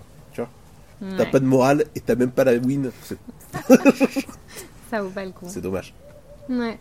[1.02, 1.10] Ouais.
[1.18, 3.18] t'as pas de morale et t'as même pas la win, c'est-
[4.98, 5.46] Ça le coup.
[5.48, 5.94] c'est dommage.
[6.50, 6.78] Ouais.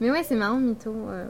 [0.00, 0.90] Mais ouais, c'est marrant, mytho.
[1.08, 1.26] euh,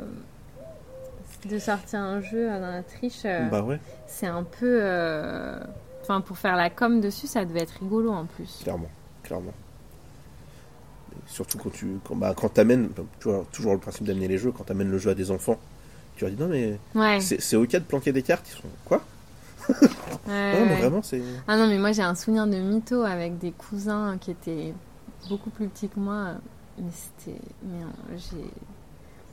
[1.49, 3.23] de sortir un jeu dans la triche.
[3.25, 4.79] euh, Bah ouais, C'est un peu.
[4.83, 5.59] euh,
[6.03, 8.61] Enfin, pour faire la com dessus, ça devait être rigolo en plus.
[8.63, 8.91] clairement,
[9.23, 9.53] clairement.
[11.13, 12.89] Et surtout quand tu, quand, bah, quand t'amènes,
[13.21, 15.59] tu vois, toujours le principe d'amener les jeux, quand t'amènes le jeu à des enfants,
[16.17, 17.21] tu leur dis non mais Ouais.
[17.21, 19.03] c'est ok de planquer des cartes, ils sont quoi?
[20.27, 21.23] Ouais, Non mais vraiment c'est.
[21.47, 24.75] Ah non, mais moi j'ai un souvenir de mytho avec des cousins qui étaient
[25.29, 26.33] beaucoup plus petits que moi.
[26.79, 27.39] Mais c'était.
[27.65, 28.45] Mais on- j'ai.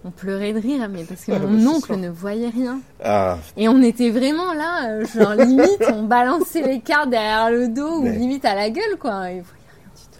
[0.05, 2.79] On pleurait de rire, mais parce que Ah, mon oncle ne voyait rien.
[3.03, 7.67] Ah, Et on était vraiment là, euh, genre limite, on balançait les cartes derrière le
[7.67, 8.09] dos Ouais.
[8.11, 9.29] ou limite à la gueule, quoi.
[9.29, 10.19] Et rien du tout.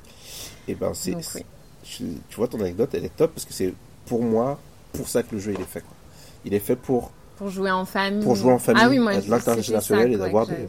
[0.68, 1.12] et ben c'est.
[1.12, 1.46] Donc, oui.
[1.84, 3.74] je- Tu vois ton anecdote, elle est top parce que c'est
[4.06, 4.60] pour moi
[4.92, 5.96] pour ça que le jeu il est fait quoi.
[6.44, 8.24] Il est fait pour Pour jouer en famille.
[8.24, 10.68] Pour jouer en famille, ah oui, moi, à de l'intergénérationnel et d'avoir des-.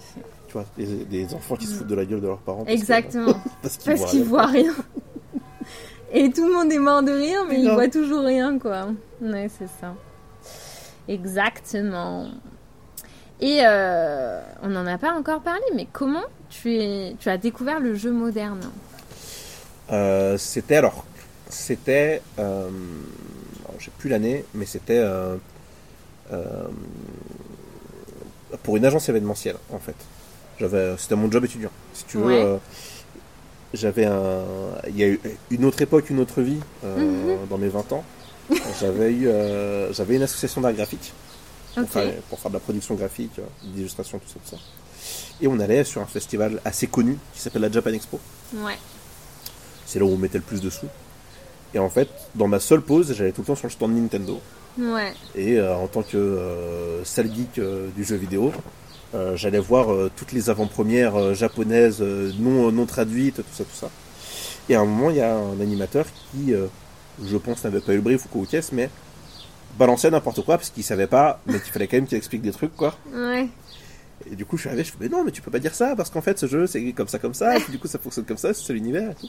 [0.51, 2.65] Tu vois des, des enfants qui se foutent de la gueule de leurs parents.
[2.65, 3.35] parce que- Exactement.
[3.63, 4.75] parce qu'ils voient voient rien.
[6.13, 8.89] Et tout le monde est mort de rire, mais ils voient toujours rien, quoi.
[9.23, 9.95] Ouais, c'est ça.
[11.07, 12.29] Exactement.
[13.41, 17.79] Et euh, on n'en a pas encore parlé, mais comment tu, es, tu as découvert
[17.81, 18.61] le jeu moderne?
[19.93, 21.05] Euh, c'était alors,
[21.49, 22.69] c'était, euh,
[23.79, 25.37] j'ai plus l'année, mais c'était euh,
[26.33, 26.65] euh,
[28.63, 29.97] pour une agence événementielle en fait.
[30.61, 31.70] J'avais, c'était mon job étudiant.
[31.94, 32.42] Si tu veux, Ouais.
[32.44, 32.57] euh,
[33.73, 34.42] j'avais un,
[34.88, 35.20] il y a eu
[35.51, 36.99] une autre époque, une autre vie euh,
[37.40, 37.49] Mhm.
[37.49, 38.05] dans mes 20 ans.
[38.81, 41.12] j'avais eu, euh, j'avais une association d'art graphique
[41.75, 44.62] pour, faire, pour faire de la production graphique, d'illustration, tout ça, tout ça.
[45.40, 48.18] Et on allait sur un festival assez connu qui s'appelle la Japan Expo.
[48.57, 48.77] Ouais.
[49.87, 50.88] C'est là où on mettait le plus de sous.
[51.73, 54.40] Et en fait, dans ma seule pause, j'allais tout le temps sur le stand Nintendo.
[54.79, 55.12] Ouais.
[55.37, 58.53] Et euh, en tant que euh, sale geek euh, du jeu vidéo,
[59.14, 63.64] euh, j'allais voir euh, toutes les avant-premières euh, japonaises euh, non, non traduites, tout ça,
[63.64, 63.90] tout ça.
[64.68, 66.66] Et à un moment, il y a un animateur qui, euh,
[67.25, 68.88] je pense, n'avait pas eu le brief ou quoi ou qu'est-ce, mais
[69.79, 72.53] balançait n'importe quoi parce qu'il savait pas, mais qu'il fallait quand même qu'il explique des
[72.53, 72.96] trucs, quoi.
[73.12, 73.49] Ouais.
[74.31, 75.75] Et du coup, je suis arrivé, je fais, mais non, mais tu peux pas dire
[75.75, 77.88] ça, parce qu'en fait, ce jeu, c'est comme ça, comme ça, et puis du coup,
[77.88, 79.29] ça fonctionne comme ça, c'est ça l'univers et tout.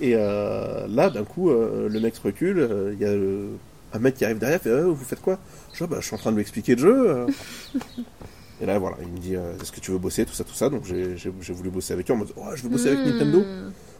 [0.00, 3.50] Et euh, là, d'un coup, euh, le mec se recule, euh, il y a le,
[3.92, 5.38] un mec qui arrive derrière, fait euh, Vous faites quoi?
[5.72, 7.26] Je, dis, bah, je suis en train de lui expliquer le jeu.
[8.60, 10.54] Et là, voilà, il me dit euh, Est-ce que tu veux bosser Tout ça, tout
[10.54, 10.68] ça.
[10.68, 13.10] Donc j'ai voulu bosser avec lui en mode Oh, je veux bosser avec Hmm.
[13.10, 13.44] Nintendo.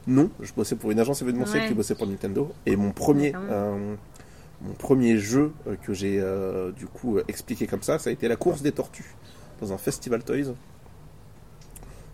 [0.07, 1.69] Non, je bossais pour une agence événementielle Ouais.
[1.69, 2.53] qui bossait pour Nintendo.
[2.67, 3.95] Et mon premier, euh,
[4.61, 8.27] mon premier jeu euh, que j'ai euh, du coup expliqué comme ça, ça a été
[8.29, 9.15] la course des tortues
[9.61, 10.55] dans un festival Toys.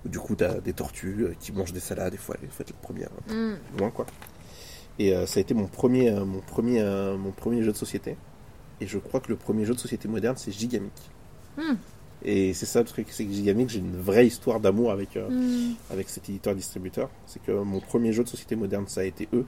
[0.04, 3.08] Du coup, t'as des tortues qui mangent des salades, des fois, elles faites la première
[3.78, 4.06] loin quoi.
[4.98, 6.82] Et ça a été mon premier, mon premier,
[7.18, 8.16] mon premier jeu de société.
[8.80, 10.92] Et je crois que le premier jeu de société moderne, c'est Gigamic.
[11.56, 11.74] Hmm.
[12.24, 15.28] Et c'est ça le truc, c'est que Gigamic, j'ai une vraie histoire d'amour avec, euh,
[15.30, 15.74] Mm.
[15.90, 17.08] avec cet éditeur-distributeur.
[17.26, 19.46] C'est que mon premier jeu de société moderne, ça a été eux.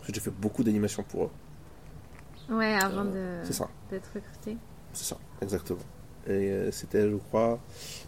[0.00, 1.30] Ensuite, j'ai fait beaucoup d'animations pour eux.
[2.52, 4.56] Ouais, avant Euh, de- ça, d'être recruté.
[4.92, 5.78] c'est ça, exactement.
[6.26, 7.60] Et euh, c'était, je crois,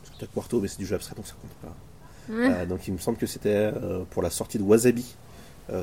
[0.02, 1.76] parce que t'as Quarto, mais c'est du jeu abstrait, donc ça compte pas.
[2.66, 3.70] Donc il me semble que c'était
[4.10, 5.14] pour la sortie de Wasabi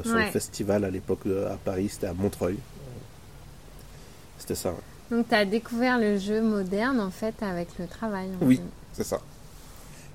[0.03, 0.25] sur Ouais.
[0.25, 2.57] le festival à l'époque à Paris, c'était à Montreuil.
[4.37, 4.75] C'était ça, ouais.
[5.11, 8.27] Donc, tu as découvert le jeu moderne, en fait, avec le travail.
[8.41, 8.61] en Oui.
[8.93, 9.19] c'est ça.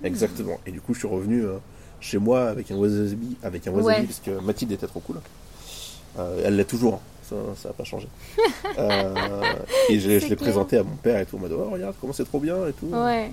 [0.02, 0.60] Exactement.
[0.66, 1.56] Et du coup, je suis revenu euh,
[2.00, 4.06] chez moi avec un Wasabi, avec un wasabi Ouais.
[4.06, 5.16] parce que Mathilde était trop cool.
[6.18, 7.34] Euh, elle l'est toujours, hein.
[7.56, 8.08] ça n'a pas changé.
[8.76, 9.14] Euh,
[9.88, 12.24] et je, l'ai présenté à mon père et tout, en mode oh, regarde comment c'est
[12.24, 12.86] trop bien et tout.
[12.86, 13.30] Ouais.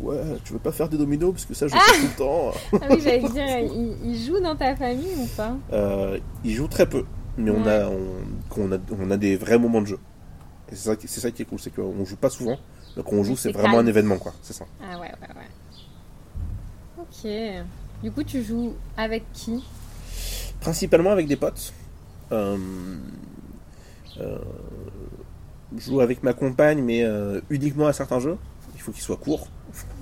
[0.00, 2.52] Ouais, tu veux pas faire des dominos parce que ça je fais tout le temps.
[2.80, 5.52] Ah oui, j'allais te dire, il, il joue dans ta famille ou pas?
[5.74, 7.04] Euh, il joue très peu,
[7.36, 7.62] mais on,
[8.56, 9.98] on, a, on a des vrais moments de jeu.
[10.74, 12.58] Et c'est ça, qui- c'est ça qui est cool, c'est qu'on joue pas souvent,
[12.96, 13.86] donc quand on joue, c'est C'est vraiment calme.
[13.86, 14.34] un événement, quoi.
[14.42, 14.64] C'est ça.
[14.82, 15.48] Ah ouais, ouais, ouais.
[16.98, 17.62] Ok.
[18.02, 19.62] Du coup, tu joues avec qui?
[20.58, 21.72] Principalement avec des potes.
[22.32, 22.56] Euh,
[24.20, 24.38] euh,
[25.76, 28.36] je joue avec ma compagne, mais euh, uniquement à certains jeux.
[28.74, 29.46] Il faut qu'ils soient courts.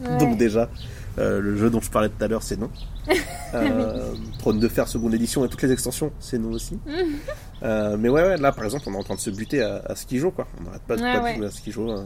[0.03, 0.17] Ouais.
[0.17, 0.71] Donc déjà,
[1.19, 2.71] euh, le jeu dont je parlais tout à l'heure, c'est non.
[3.55, 6.79] Euh, Trône de fer seconde édition et toutes les extensions, c'est non aussi.
[7.63, 9.83] Euh, mais ouais, ouais, là par exemple, on est en train de se buter à,
[9.85, 10.49] à Skijo, quoi.
[10.59, 11.37] On n'arrête pas de, Ouais, pas de ouais.
[11.37, 11.91] jouer à Skijo.
[11.91, 12.05] euh.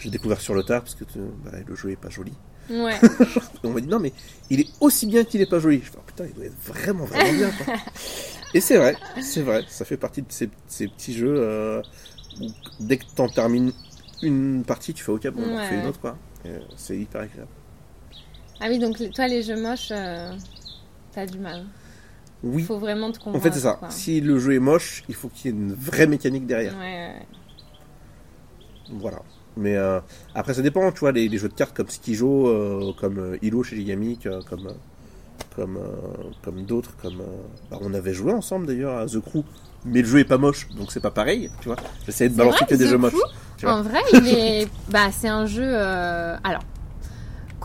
[0.00, 2.32] J'ai découvert sur le tard parce que tu- bah, le jeu est pas joli.
[2.68, 2.94] Ouais.
[3.62, 4.12] On m'a dit non mais
[4.50, 5.78] il est aussi bien qu'il est pas joli.
[5.84, 7.74] Je fais oh, putain il doit être vraiment vraiment bien quoi.
[8.52, 11.80] Et c'est vrai, c'est vrai, ça fait partie de ces, ces petits jeux euh,
[12.40, 12.46] où
[12.80, 13.70] dès que t'en termines
[14.20, 16.16] une partie, tu fais ok bon on en refait une autre quoi.
[16.46, 17.50] Euh, C'est hyper agréable.
[18.60, 20.32] Ah oui, donc toi, les jeux moches, euh,
[21.12, 21.64] t'as du mal.
[22.42, 22.62] Oui.
[22.62, 23.38] Faut vraiment te convaincre.
[23.38, 23.74] En fait c'est ça.
[23.78, 23.90] quoi.
[23.90, 26.74] Si le jeu est moche, il faut qu'il y ait une vraie mécanique derrière.
[26.78, 27.26] Ouais, ouais.
[28.92, 29.18] Voilà.
[29.56, 30.00] Mais euh,
[30.34, 33.62] après ça dépend, tu vois, les, les jeux de cartes comme Skijo, euh, comme Hilo
[33.62, 34.68] chez Gigamic, comme
[35.54, 35.78] comme
[36.42, 37.22] comme d'autres, comme
[37.70, 39.42] bah, on avait joué ensemble d'ailleurs à The Crew,
[39.86, 41.76] mais le jeu est pas moche, donc c'est pas pareil, tu vois.
[42.04, 43.14] J'essayais de balancer que des The jeux moches.
[43.64, 44.68] En vrai, il est.
[44.90, 45.74] bah, c'est un jeu.
[45.74, 46.62] Alors,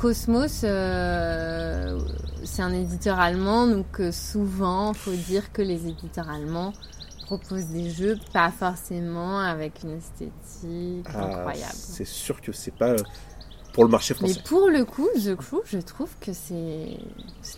[0.01, 1.99] Cosmos, euh,
[2.43, 6.73] c'est un éditeur allemand, donc euh, souvent, faut dire que les éditeurs allemands
[7.27, 11.71] proposent des jeux pas forcément avec une esthétique Ah, incroyable.
[11.75, 12.97] c'est sûr que c'est pas euh,
[13.73, 14.41] pour le marché Mais français.
[14.43, 16.97] pour le coup, The Crew, je trouve que c'est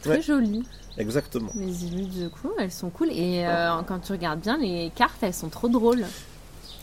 [0.01, 0.21] très Ouais.
[0.21, 0.63] joli.
[0.97, 1.49] Exactement.
[1.56, 3.10] Les illus de The Crew, elles sont cool.
[3.12, 6.03] Et euh, quand tu regardes bien, les cartes, elles sont trop drôles.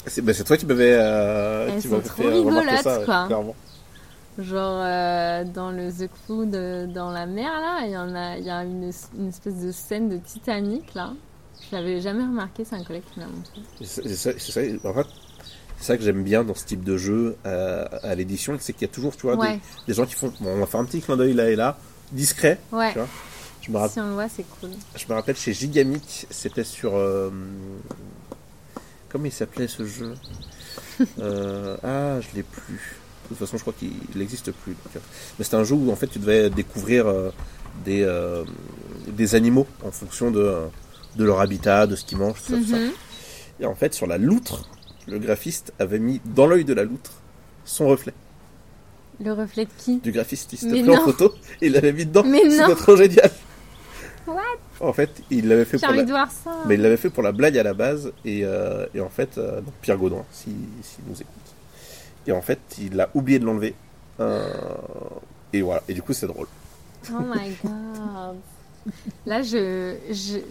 [0.06, 3.26] C'est bah, toi qui m'avais euh, Elles qui sont trop fait rigolotes, ça, quoi.
[3.26, 3.54] clairement.
[4.38, 8.36] Genre euh, dans le The Crew de- dans la mer là, il y en a,
[8.38, 11.12] il y a une, une espèce de scène de Titanic là.
[11.70, 13.60] Je l'avais jamais remarqué, c'est un collègue qui me l'a montré.
[13.84, 15.06] C'est ça, en fait,
[15.78, 18.82] c'est ça que j'aime bien dans ce type de jeu euh, à l'édition, c'est qu'il
[18.82, 20.84] y a toujours, tu vois, des- des, gens qui font, bon, on va faire un
[20.86, 21.78] petit clin d'œil là et là,
[22.12, 22.58] discret.
[22.72, 22.92] ouais.
[22.92, 23.08] tu vois.
[23.60, 24.70] Je me, rappelle, Si on le voit, c'est cool.
[24.96, 27.30] je me rappelle chez Gigamic, c'était sur, euh,
[29.10, 30.14] comment il s'appelait ce jeu?
[31.18, 32.99] Euh, Ah, je l'ai plus.
[33.30, 34.72] De toute façon, je crois qu'il n'existe plus.
[34.72, 35.02] donc.
[35.38, 37.30] Mais c'était un jeu où en fait tu devais découvrir euh,
[37.84, 38.42] des, euh,
[39.06, 40.52] des animaux en fonction de,
[41.14, 42.76] de leur habitat, de ce qu'ils mangent, tout ça, tout ça.
[42.76, 42.90] Mhm.
[43.60, 44.68] Et en fait, sur la loutre,
[45.06, 47.12] le graphiste avait mis dans l'œil de la loutre
[47.64, 48.14] son reflet
[49.22, 49.98] Le reflet de qui?
[49.98, 50.52] Du graphiste.
[50.52, 52.24] Il s'était pris en photo et il l'avait mis dedans.
[52.24, 52.50] Mais non.
[52.50, 53.30] C'était trop génial.
[54.26, 54.42] What?
[54.80, 56.26] En fait, il l'avait fait pour la...
[56.26, 56.50] ça.
[56.66, 58.12] Mais il l'avait fait pour la blague à la base.
[58.24, 61.49] Et, euh, et en fait, euh, Pierre Gaudin, s'il s'il nous écoute.
[62.30, 63.74] Et en fait, il a oublié de l'enlever.
[64.20, 64.52] Euh,
[65.52, 65.82] et voilà.
[65.88, 66.46] Et du coup, c'est drôle.
[67.10, 68.36] Oh my god.
[69.26, 69.96] Là, je,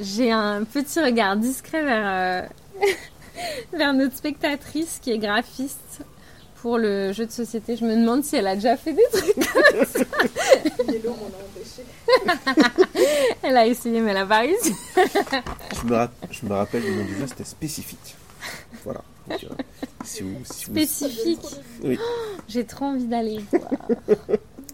[0.02, 2.86] j'ai un petit regard discret vers, euh,
[3.74, 6.02] vers notre spectatrice qui est graphiste
[6.62, 7.78] pour le jeu de société.
[7.78, 10.00] Je me demande si elle a déjà fait des trucs comme ça.
[13.42, 14.74] elle a essayé, mais elle a pas réussi.
[14.98, 18.18] Je me, je me rappelle du nom du jeu, c'était spécifique.
[18.84, 19.02] Voilà.
[19.30, 19.52] Donc,
[20.04, 21.46] si vous, si vous- Spécifique.
[21.84, 22.00] Oui.
[22.48, 23.72] J'ai trop envie d'aller voir.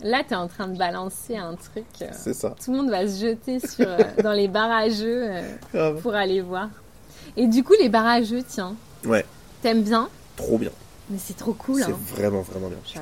[0.02, 1.86] Là, tu es en train de balancer un truc.
[2.02, 2.56] euh, C'est ça.
[2.64, 5.28] Tout le monde va se jeter sur, euh, dans les barrageux.
[5.76, 6.70] euh, pour aller voir.
[7.38, 9.26] Et du coup, les barrageux, tiens, Ouais,
[9.62, 10.10] T'aimes bien?
[10.36, 10.72] Trop bien.
[11.10, 11.82] Mais c'est trop cool.
[11.84, 12.00] C'est Hein.
[12.16, 13.02] vraiment, vraiment bien.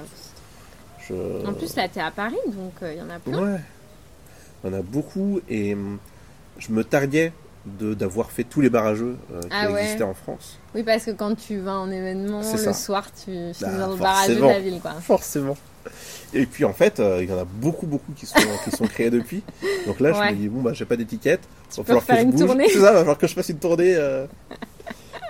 [1.07, 3.37] Je- En plus, là, t'es à Paris, donc il y en a plein.
[3.53, 3.59] Ouais.
[4.63, 5.99] Il y en a beaucoup et hum,
[6.57, 7.33] je me targuais
[7.65, 9.81] d'avoir fait tous les barrageux euh, qui Ah ouais.
[9.83, 10.59] existaient en France.
[10.75, 12.73] Oui, parce que quand tu vas en événement, le ça.
[12.73, 14.93] soir, tu finis Bah, dans le barrage de la ville, quoi.
[15.01, 15.55] Forcément.
[16.33, 18.85] Et puis en fait, euh, il y en a beaucoup, beaucoup qui sont, qui sont
[18.87, 19.43] créés depuis.
[19.85, 20.29] Donc là, Ouais.
[20.29, 21.41] je me dis, bon, bah, j'ai pas d'étiquette.
[21.71, 22.45] Il va falloir que refaire je une bouge.
[22.47, 22.65] tournée.
[22.67, 23.93] C'est ça, il va falloir que je fasse une tournée.
[23.95, 24.25] euh.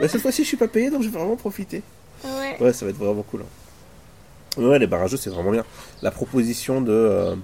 [0.02, 1.84] Mais cette fois-ci, je suis pas payé, donc je vais vraiment profiter.
[2.24, 2.58] Ouais.
[2.60, 3.42] Ouais, ça va être vraiment cool.
[3.42, 4.62] hein.
[4.62, 5.66] Ouais, les barrageux, c'est vraiment bien.
[6.02, 7.36] La proposition de.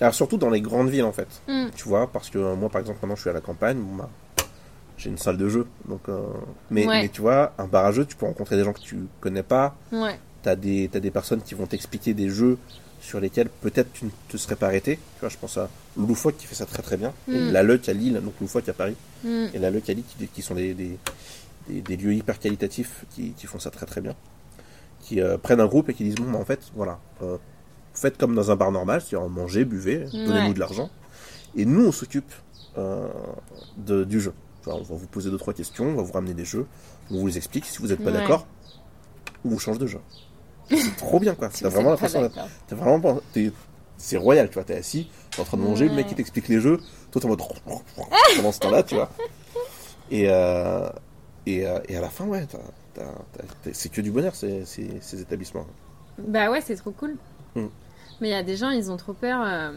[0.00, 1.28] Alors, surtout dans les grandes villes, en fait.
[1.48, 1.66] Mm.
[1.76, 3.78] Tu vois, parce que euh, moi, par exemple, maintenant, je suis à la campagne.
[3.78, 4.08] Bon, bah,
[4.96, 5.66] j'ai une salle de jeu.
[5.86, 6.20] Donc, euh,
[6.70, 7.02] mais, Ouais.
[7.02, 9.76] mais tu vois, un barrageux, tu peux rencontrer des gens que tu connais pas.
[9.92, 10.18] Ouais.
[10.42, 12.56] T'as des, t'as des personnes qui vont t'expliquer des jeux
[13.02, 14.96] sur lesquels peut-être tu ne te serais pas arrêté.
[14.96, 17.12] Tu vois, je pense à Loufoque qui fait ça très très bien.
[17.28, 17.50] Mm.
[17.52, 18.96] La Leuc à Lille, donc Loufoque à Paris.
[19.24, 19.46] Mm.
[19.54, 20.98] Et la Leuc à Lille qui, qui sont des, des,
[21.68, 24.14] des- des lieux hyper qualitatifs qui, qui font ça très très bien.
[25.02, 27.36] Qui euh, prennent un groupe et qui disent Bon, bah, en fait, voilà, euh,
[28.00, 30.52] faites comme dans un bar normal, c'est-à-dire mangez, buvez, donnez-nous Ouais.
[30.54, 30.90] de l'argent.
[31.56, 32.32] Et nous, on s'occupe
[32.78, 33.08] euh,
[33.76, 34.32] de- du jeu.
[34.66, 36.66] On va vous poser deux trois questions, on va vous ramener des jeux,
[37.10, 37.64] on vous les explique.
[37.64, 38.18] Si vous n'êtes pas Ouais.
[38.18, 38.46] d'accord,
[39.44, 39.98] on vous change de jeu.
[40.70, 41.48] C'est trop bien quoi.
[41.60, 42.30] T'as vraiment l'impression.
[42.68, 43.50] T'as vraiment t'es-
[43.96, 44.64] C'est royal, tu vois.
[44.64, 46.78] T'es assis, t'es en train de manger, le mec il t'explique les jeux,
[47.10, 47.42] toi t'es en mode.
[48.36, 49.10] pendant ce temps-là, tu vois.
[50.10, 50.88] Et, euh,
[51.46, 52.46] et, euh, et à la fin, ouais,
[53.72, 55.66] c'est que du bonheur ces, ces, ces établissements.
[56.18, 57.16] Bah ouais, c'est trop cool.
[57.56, 57.66] Mm.
[58.20, 59.42] Mais il y a des gens, ils ont trop peur.
[59.46, 59.72] euh,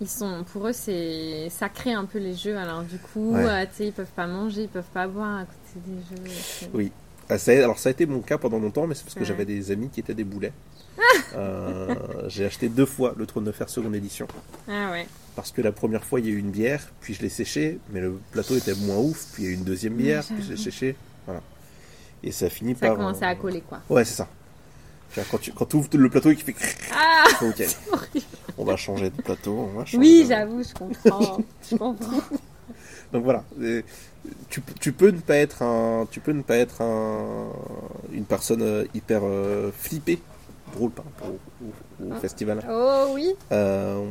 [0.00, 2.56] Ils sont, pour eux, c'est sacré un peu les jeux.
[2.56, 3.44] Alors du coup, Ouais.
[3.44, 6.32] euh, ils peuvent pas manger, ils peuvent pas boire à côté des jeux.
[6.40, 6.92] c'est- Oui.
[7.28, 9.20] Ah, ça a- alors ça a été mon cas pendant longtemps, mais c'est parce que
[9.20, 9.26] Ouais.
[9.26, 10.52] j'avais des amis qui étaient des boulets.
[11.36, 11.94] Euh,
[12.28, 14.26] J'ai acheté deux fois le Trône de Fer seconde édition.
[14.68, 15.06] Ah ouais.
[15.36, 17.78] Parce que la première fois, il y a eu une bière, puis je l'ai séché,
[17.90, 20.42] mais le plateau était moins ouf, puis il y a eu une deuxième bière, puis
[20.44, 20.96] je l'ai séché.
[21.26, 21.42] Voilà.
[22.22, 22.96] Et ça finit Ça a par.
[22.98, 23.80] commencé euh, à coller quoi.
[23.90, 24.28] Ouais, c'est ça.
[25.30, 26.76] Quand tu quand ouvres le plateau et qu'il fait.
[26.92, 27.24] Ah
[28.56, 29.98] on va changer de plateau, on va changer.
[29.98, 31.38] Oui, de- j'avoue, je comprends.
[31.70, 32.20] je comprends.
[33.12, 33.42] Donc voilà.
[33.62, 33.84] Et
[34.50, 37.48] Tu, tu peux ne pas être un, tu peux ne pas être un,
[38.12, 40.20] une personne euh, hyper euh, flippée,
[40.74, 42.20] drôle par rapport au, au- au Ah.
[42.20, 43.32] festival, Oh oui.
[43.52, 44.04] euh,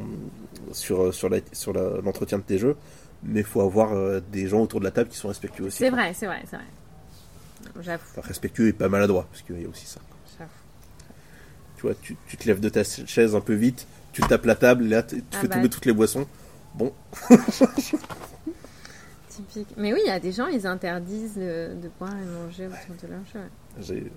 [0.71, 2.75] sur sur la- sur l'entretien de tes jeux,
[3.23, 5.77] mais il faut avoir euh, des gens autour de la table qui sont respectueux aussi.
[5.77, 6.65] C'est vrai, c'est vrai, c'est vrai.
[7.81, 8.03] J'avoue.
[8.17, 9.99] Enfin, respectueux et pas maladroit, parce qu'il y a aussi ça.
[11.77, 14.55] Tu vois, tu, tu te lèves de ta chaise un peu vite, tu tapes la
[14.55, 15.55] table, là, tu Ah fais bah.
[15.55, 16.27] tomber toutes les boissons.
[16.75, 16.91] Bon,
[19.29, 19.67] Typique.
[19.77, 22.95] Mais oui, il y a des gens, ils interdisent de, de boire et manger autour
[23.03, 23.39] de leur jeu.
[23.79, 24.11] j'ai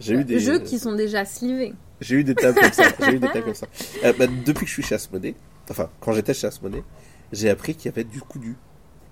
[0.00, 1.72] j'ai eu des Jeux qui sont déjà slivés.
[2.00, 2.84] J'ai eu des tables comme ça.
[3.00, 3.68] J'ai eu des tables comme ça.
[4.02, 5.36] Euh, bah, depuis que je suis chez Asmodée,
[5.70, 6.82] enfin, quand j'étais chez Asmodée,
[7.32, 8.56] j'ai appris qu'il y avait du coup du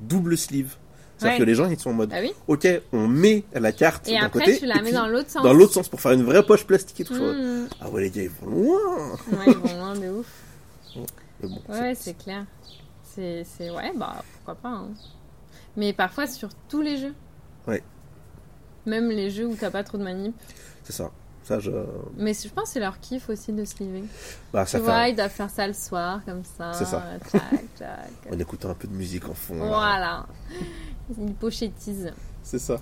[0.00, 0.74] double sleeve.
[1.22, 1.38] C'est-à-dire Ouais.
[1.38, 4.18] que les gens, ils sont en mode, Ah oui ok, on met la carte Et
[4.18, 5.42] d'un après, côté, tu la et mets puis dans l'autre sens.
[5.42, 7.14] dans l'autre sens pour faire une vraie poche plastique et tout.
[7.14, 7.68] Mmh.
[7.80, 9.12] Ah ouais, les gars, ils vont loin.
[9.30, 10.26] Ouais, ils vont loin de ouf.
[11.42, 12.44] Bon, Ouais, c'est- clair.
[13.14, 14.68] C'est, ouais, bah pourquoi pas.
[14.76, 14.88] hein.
[15.76, 17.14] Mais parfois sur tous les jeux.
[17.66, 17.82] Ouais.
[18.87, 20.35] Même les jeux où t'as pas trop de manip.
[20.85, 21.11] c'est ça.
[21.44, 21.72] Ça, je.
[22.16, 24.04] Mais je pense que c'est leur kiff aussi de se liver.
[24.52, 25.11] Bah, Tu vois, fait.
[25.11, 26.72] ils doivent faire ça le soir, comme ça.
[26.72, 27.02] C'est ça.
[27.32, 27.40] Tac,
[27.76, 27.88] tac.
[28.30, 29.56] On écoute un peu de musique en fond.
[29.58, 29.66] là.
[29.66, 30.26] voilà.
[31.18, 32.12] Ils pochettisent.
[32.42, 32.78] C'est ça.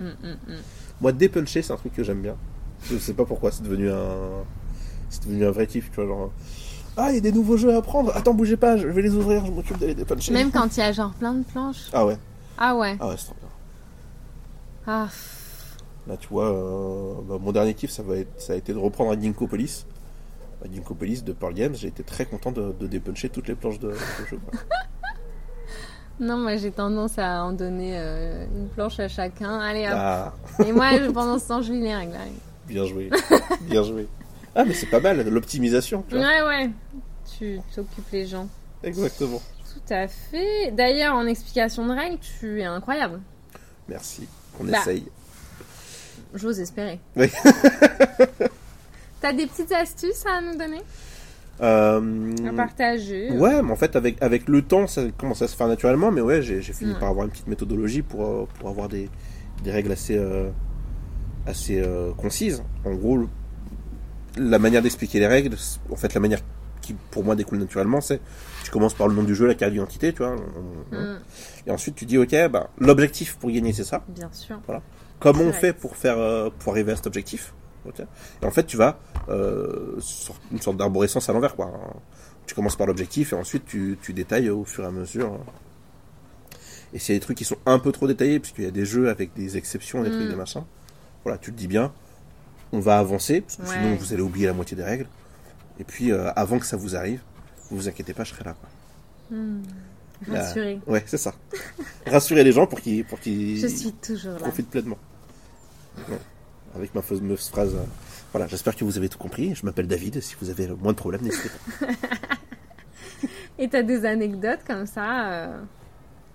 [0.00, 0.54] Hum, hum, hum.
[1.00, 2.36] Moi, dépuncher, c'est un truc que j'aime bien.
[2.84, 4.44] Je sais pas pourquoi, c'est devenu un.
[5.10, 6.30] C'est devenu un vrai kiff, tu vois, genre.
[6.96, 8.12] Ah, il y a des nouveaux jeux à apprendre.
[8.16, 10.32] Attends, bougez pas, je vais les ouvrir, je m'occupe d'aller dépuncher.
[10.32, 11.88] Même quand il y a genre plein de planches.
[11.92, 12.18] Ah ouais,
[12.58, 12.96] Ah ouais.
[13.00, 13.48] ah ouais, c'est trop bien.
[14.86, 15.08] Ah.
[16.08, 18.78] Là, tu vois, euh, bah, mon dernier kiff, ça, va être, ça a été de
[18.78, 19.86] reprendre un Ginkgo Police.
[20.64, 21.74] Un Ginkgo Police de Pearl Games.
[21.74, 23.94] J'ai été très content de, de dépuncher toutes les planches de, de
[24.30, 24.38] jeu.
[26.20, 29.60] Non, moi j'ai tendance à en donner euh, une planche à chacun.
[29.60, 29.92] Allez hop.
[29.94, 30.32] Ah,
[30.66, 32.16] Et moi, je- pendant ce temps, je lis les règles.
[32.66, 33.10] bien joué,
[33.62, 34.08] bien joué.
[34.54, 36.04] Ah, mais c'est pas mal, l'optimisation.
[36.10, 36.70] Ouais, ouais.
[37.38, 38.48] Tu t'occupes les gens.
[38.82, 39.40] Exactement.
[39.72, 40.72] Tout à fait.
[40.72, 43.20] D'ailleurs, en explication de règles, tu es incroyable.
[43.88, 44.26] Merci,
[44.58, 44.78] on Bah.
[44.80, 45.06] essaye.
[46.34, 46.98] J'ose espérer.
[47.16, 47.30] Oui.
[49.20, 50.82] T'as des petites astuces à nous donner?
[51.60, 55.56] Euh, À partager Ouais, mais en fait, avec, avec le temps, ça commence à se
[55.56, 56.10] faire naturellement.
[56.12, 56.98] Mais ouais, j'ai fini Ouais.
[57.00, 59.08] par avoir une petite méthodologie pour, euh, pour avoir des,
[59.64, 60.50] des règles assez, euh,
[61.46, 62.62] assez euh, concises.
[62.84, 63.20] En gros,
[64.36, 65.56] la manière d'expliquer les règles,
[65.90, 66.40] en fait, la manière
[66.80, 68.20] qui pour moi découle naturellement, c'est
[68.64, 70.36] tu commences par le nom du jeu, la carte d'identité, tu vois.
[70.36, 71.18] on- on- Hum,
[71.66, 74.04] Et ensuite, tu dis, ok, bah, l'objectif pour gagner, c'est ça?
[74.08, 74.60] Bien sûr.
[75.18, 77.52] Comment on fait pour faire euh, pour arriver à cet objectif?
[78.42, 81.72] Et en fait, tu vas euh, sur une sorte d'arborescence à l'envers, quoi.
[82.46, 85.38] Tu commences par l'objectif et ensuite tu, tu détailles au fur et à mesure.
[86.92, 88.70] Et s'il y a des trucs qui sont un peu trop détaillés, puisqu'il y a
[88.70, 90.30] des jeux avec des exceptions, des trucs, Mm.
[90.30, 90.64] des machins,
[91.24, 91.92] voilà, tu te dis bien,
[92.72, 93.68] on va avancer, parce que Ouais.
[93.74, 95.06] sinon vous allez oublier la moitié des règles.
[95.78, 97.20] Et puis, euh, avant que ça vous arrive,
[97.70, 98.54] vous vous inquiétez pas, je serai là.
[98.58, 99.36] Quoi.
[99.38, 99.62] Hmm.
[100.28, 100.40] Là.
[100.42, 100.80] Rassurée.
[100.86, 101.34] Ouais, c'est ça.
[102.06, 104.38] Rassurer les gens pour qu'ils pour qu'ils Je suis toujours là.
[104.38, 104.98] profitent pleinement.
[106.08, 106.16] Ouais.
[106.74, 107.74] Avec ma fameuse phrase.
[107.74, 107.84] euh,
[108.32, 109.54] voilà, j'espère que vous avez tout compris.
[109.54, 110.20] Je m'appelle David.
[110.20, 111.48] Si vous avez moins de problèmes, n'hésitez
[111.80, 111.86] pas.
[113.58, 115.58] Et t'as des anecdotes comme ça, euh,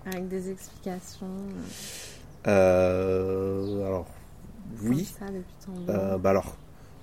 [0.06, 1.26] avec des explications
[2.46, 4.06] euh, Euh, alors,
[4.82, 5.08] oui.
[5.18, 5.72] ça depuis ton.
[5.92, 6.56] Euh, bah alors,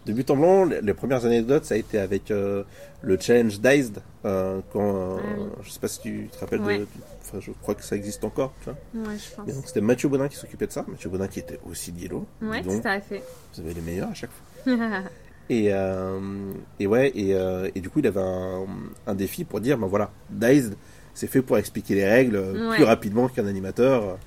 [0.05, 2.63] de but en blanc, les, les premières anecdotes, ça a été avec euh,
[3.01, 3.99] le challenge Diced.
[4.25, 5.45] euh, quand, euh, Ah oui.
[5.63, 6.79] Je sais pas si tu te rappelles Ouais.
[6.79, 6.87] de.
[7.21, 8.53] Enfin, je crois que ça existe encore.
[8.63, 9.09] Tu vois.
[9.09, 9.47] Ouais, je pense.
[9.49, 10.83] Et donc, c'était Mathieu Bonin qui s'occupait de ça.
[10.87, 12.25] Mathieu Bonin qui était aussi de Yellow.
[12.41, 13.21] Ouais, donc, tout à fait.
[13.53, 14.73] vous avez les meilleurs à chaque fois.
[15.49, 18.65] Et, euh, et ouais, et, euh, et du coup, il avait un,
[19.05, 20.75] un défi pour dire, ben voilà, Diced,
[21.13, 22.75] c'est fait pour expliquer les règles euh, Ouais.
[22.77, 24.17] plus rapidement qu'un animateur.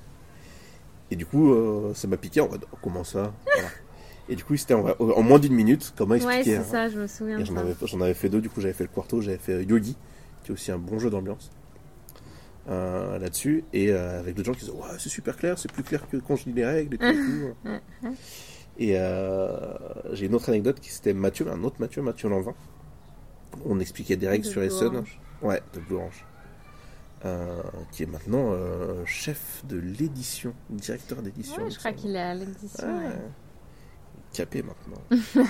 [1.09, 3.33] Et du coup, euh, ça m'a piqué en mode, oh, comment ça?
[3.53, 3.69] Voilà.
[4.27, 6.63] Et du coup, c'était en, en moins d'une minute, comment ouais, expliquer c'est hein.
[6.63, 9.37] ça, je me souviens j'en avais, fait deux, du coup j'avais fait le Quarto, j'avais
[9.37, 9.95] fait Yogi,
[10.43, 11.51] qui est aussi un bon jeu d'ambiance
[12.69, 15.83] euh, là-dessus, et euh, avec d'autres gens qui disaient ouais, c'est super clair, c'est plus
[15.83, 17.05] clair que quand je lis les règles et tout.
[17.05, 18.09] et tout.
[18.79, 19.55] et euh,
[20.13, 22.55] j'ai une autre anecdote qui c'était Mathieu, un autre Mathieu, Mathieu Lanvin.
[23.63, 24.83] On expliquait des règles De sur.
[24.87, 25.19] Orange.
[25.41, 26.25] Ouais, de Blue Orange.
[27.23, 27.61] Euh,
[27.91, 31.63] qui est maintenant euh, chef de l'édition, directeur d'édition.
[31.63, 32.85] Ouais, je crois qu'il est à l'édition.
[32.85, 33.05] Ouais.
[33.05, 33.13] ouais.
[34.39, 35.01] Maintenant.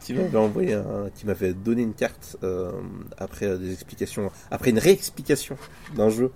[0.00, 2.72] qui m'avait envoyé un, qui m'avait donné une carte euh,
[3.18, 5.56] après des explications, après une réexplication
[5.94, 6.32] d'un jeu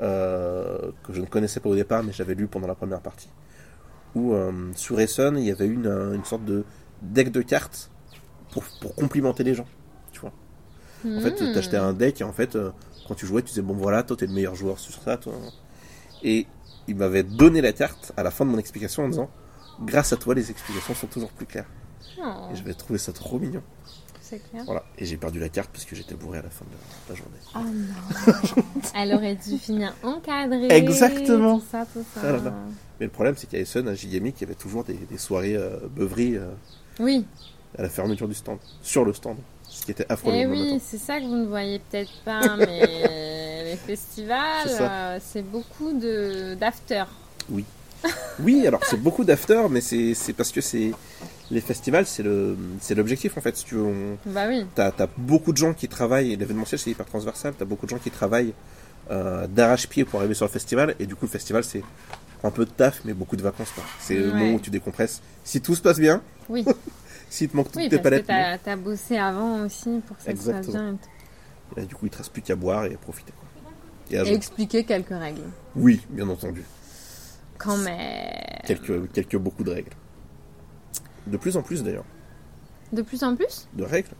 [0.00, 3.28] euh, que je ne connaissais pas au départ, mais j'avais lu pendant la première partie.
[4.14, 6.64] Où euh, sur Essen, il y avait une, une sorte de
[7.02, 7.90] deck de cartes
[8.52, 9.66] pour, pour complimenter les gens.
[10.12, 10.32] Tu vois.
[11.04, 11.52] En fait, Hmm.
[11.52, 12.58] t'achetais un deck et en fait,
[13.06, 15.32] quand tu jouais, tu disais bon voilà, toi t'es le meilleur joueur sur ça, toi.
[16.24, 16.46] Et
[16.88, 19.30] il m'avait donné la carte à la fin de mon explication en disant
[19.84, 21.66] grâce à toi, les explications sont toujours plus claires.
[22.20, 23.62] Oh, Et j'avais trouvé ça trop mignon.
[24.20, 24.64] c'est clair.
[24.64, 24.84] Voilà.
[24.98, 27.38] Et j'ai perdu la carte parce que j'étais bourré à la fin de la, journée.
[27.54, 27.58] Oh
[28.54, 28.62] non.
[28.94, 30.68] Elle aurait dû finir encadrée.
[30.70, 31.58] Exactement.
[31.58, 32.20] Tout ça, tout ça.
[32.22, 32.54] Ah là là.
[33.00, 35.56] Mais le problème, c'est qu'à Essen, à Gigamic, il y avait toujours des, des soirées
[35.56, 36.48] euh, beuveries euh,
[36.98, 37.24] Oui.
[37.78, 39.36] à la fermeture du stand, sur le stand.
[39.68, 40.32] Ce qui était affreux.
[40.34, 45.18] Eh oui, c'est ça que vous ne voyez peut-être pas, mais les festivals, C'est euh,
[45.20, 47.04] c'est beaucoup de d'after.
[47.50, 47.64] Oui,
[48.66, 50.92] alors c'est beaucoup d'after, mais c'est c'est parce que c'est
[51.50, 53.56] les festivals, c'est le c'est l'objectif en fait.
[53.56, 54.64] Si tu veux, on- Bah oui.
[54.74, 56.32] t'as as beaucoup de gens qui travaillent.
[56.32, 57.54] et L'événementiel, c'est hyper transversal.
[57.58, 58.52] T'as beaucoup de gens qui travaillent
[59.10, 61.82] euh, d'arrache-pied pour arriver sur le festival, et du coup, le festival, c'est
[62.44, 63.70] un peu de taf, mais beaucoup de vacances.
[63.74, 63.82] quoi.
[63.98, 65.22] C'est le moment où tu décompresses.
[65.44, 66.64] Si tout se passe bien, Oui,
[67.30, 70.16] s'il te manque toutes oui tes parce que palettes, t'as as bossé avant aussi pour
[70.18, 70.90] que ça se passe bien.
[70.90, 71.76] et tout.
[71.80, 73.32] Là, du coup, il te reste plus qu'à boire et à profiter.
[73.32, 73.70] Quoi.
[74.10, 75.40] Et à Et expliquer quelques règles.
[75.74, 76.62] Oui, bien entendu.
[77.58, 77.98] Quand même.
[78.66, 79.92] Quelques, quelques beaucoup de règles.
[81.26, 82.04] De plus en plus d'ailleurs.
[82.92, 83.68] De plus en plus?
[83.74, 84.10] De règles.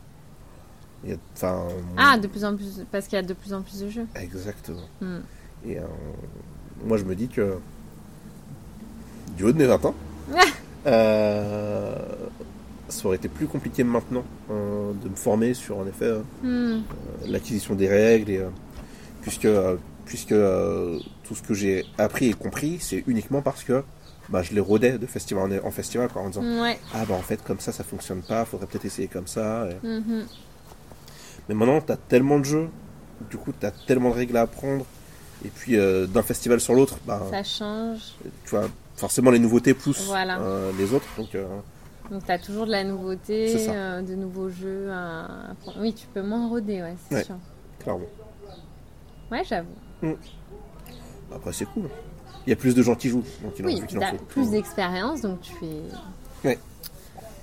[1.03, 1.63] Il y a- Enfin.
[1.97, 4.05] Ah, de plus en plus, parce qu'il y a de plus en plus de jeux.
[4.15, 4.83] Exactement.
[5.01, 5.19] Hmm.
[5.65, 5.83] Et euh,
[6.85, 7.57] moi, je me dis que.
[9.37, 9.95] Du haut de mes 20 ans.
[10.85, 11.95] euh,
[12.89, 16.11] ça aurait été plus compliqué maintenant euh, de me former sur, en effet,
[16.43, 16.79] Hmm.
[17.27, 18.29] l'acquisition des règles.
[18.31, 18.41] Et,
[19.21, 19.47] puisque
[20.09, 23.83] puisque euh, tout ce que j'ai appris et compris, c'est uniquement parce que
[24.27, 26.79] bah, je les rodais de festival en, en festival quoi, en disant Ouais.
[26.95, 29.67] Ah, bah en fait, comme ça, ça fonctionne pas, faudrait peut-être essayer comme ça.
[29.69, 30.25] et- Mhm.
[31.47, 32.69] Mais maintenant, t'as tellement de jeux,
[33.29, 34.83] du coup, t'as tellement de règles à apprendre.
[35.45, 37.99] Et puis, euh, d'un festival sur l'autre, bah, Ça change.
[38.43, 40.39] tu vois, forcément, les nouveautés poussent Voilà.
[40.39, 41.07] euh, les autres.
[41.17, 41.29] Donc,
[42.11, 45.27] Donc t'as toujours de la nouveauté, euh, de nouveaux jeux à.
[45.79, 47.23] Oui, tu peux moins roder, ouais, c'est Ouais.
[47.23, 47.35] sûr.
[47.79, 48.07] clairement.
[49.31, 49.67] Ouais, j'avoue.
[51.33, 51.89] Après, c'est cool.
[52.45, 54.23] Il y a plus de gens qui jouent, donc il en, Oui, en faut.
[54.25, 56.47] plus d'expérience, donc tu es.
[56.47, 56.59] Ouais.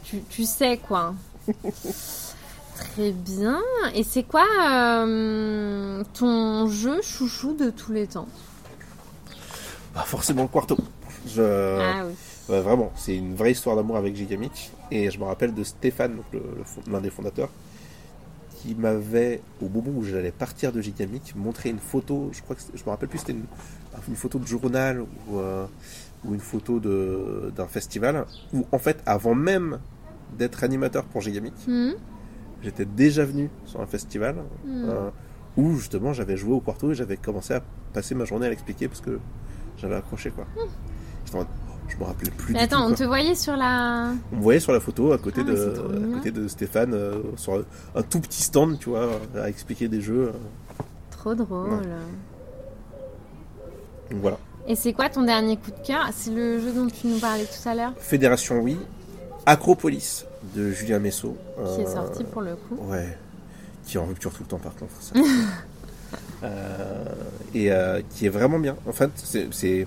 [0.05, 1.14] Tu, tu sais quoi.
[2.77, 3.61] Très bien.
[3.95, 8.29] Et c'est quoi euh, ton jeu chouchou de tous les temps?
[9.94, 10.77] Bah, forcément, le Quarto.
[11.27, 11.42] Je...
[11.81, 12.15] Ah oui.
[12.48, 14.71] Vraiment, c'est une vraie histoire d'amour avec Gigamic.
[14.90, 17.48] Et je me rappelle de Stéphane, le- le l'un des fondateurs,
[18.67, 22.31] qui m'avait, au moment où j'allais partir de Gigamic, montré une photo.
[22.33, 23.44] Je crois que je me rappelle plus, c'était une,
[24.08, 25.67] une photo de journal ou, euh,
[26.25, 28.25] ou une photo de- d'un festival.
[28.52, 29.79] Où, en fait, avant même
[30.37, 31.92] d'être animateur pour Gigamic, Hmm
[32.62, 34.85] j'étais déjà venu sur un festival Hmm.
[34.87, 35.10] euh,
[35.56, 37.62] où justement j'avais joué au Quarto et j'avais commencé à
[37.92, 39.21] passer ma journée à l'expliquer parce que
[39.77, 40.46] j'avais accroché quoi.
[40.58, 41.44] Oh,
[41.88, 44.10] je me rappelais plus Mais du attends, tout, on te voyait sur la.
[44.32, 47.20] On me voyait sur la photo à côté, Ah, de, à côté de Stéphane euh,
[47.37, 47.64] sur
[47.94, 50.28] un, tout petit stand, tu vois, à expliquer des jeux.
[50.28, 50.82] euh.
[51.10, 51.70] Trop drôle.
[54.10, 54.38] Donc voilà.
[54.68, 56.08] Et c'est quoi ton dernier coup de cœur?
[56.12, 57.92] C'est le jeu dont tu nous parlais tout à l'heure?
[57.98, 58.76] Fédération, oui.
[59.46, 61.37] Acropolis de Julien Messot.
[61.74, 62.76] Qui est sorti pour le coup.
[62.88, 63.16] Ouais.
[63.84, 64.92] Qui est en rupture tout le temps par contre.
[65.00, 65.14] Ça.
[66.44, 67.04] euh,
[67.54, 68.76] et euh, qui est vraiment bien.
[68.88, 69.10] En fait,
[69.50, 69.87] c'est.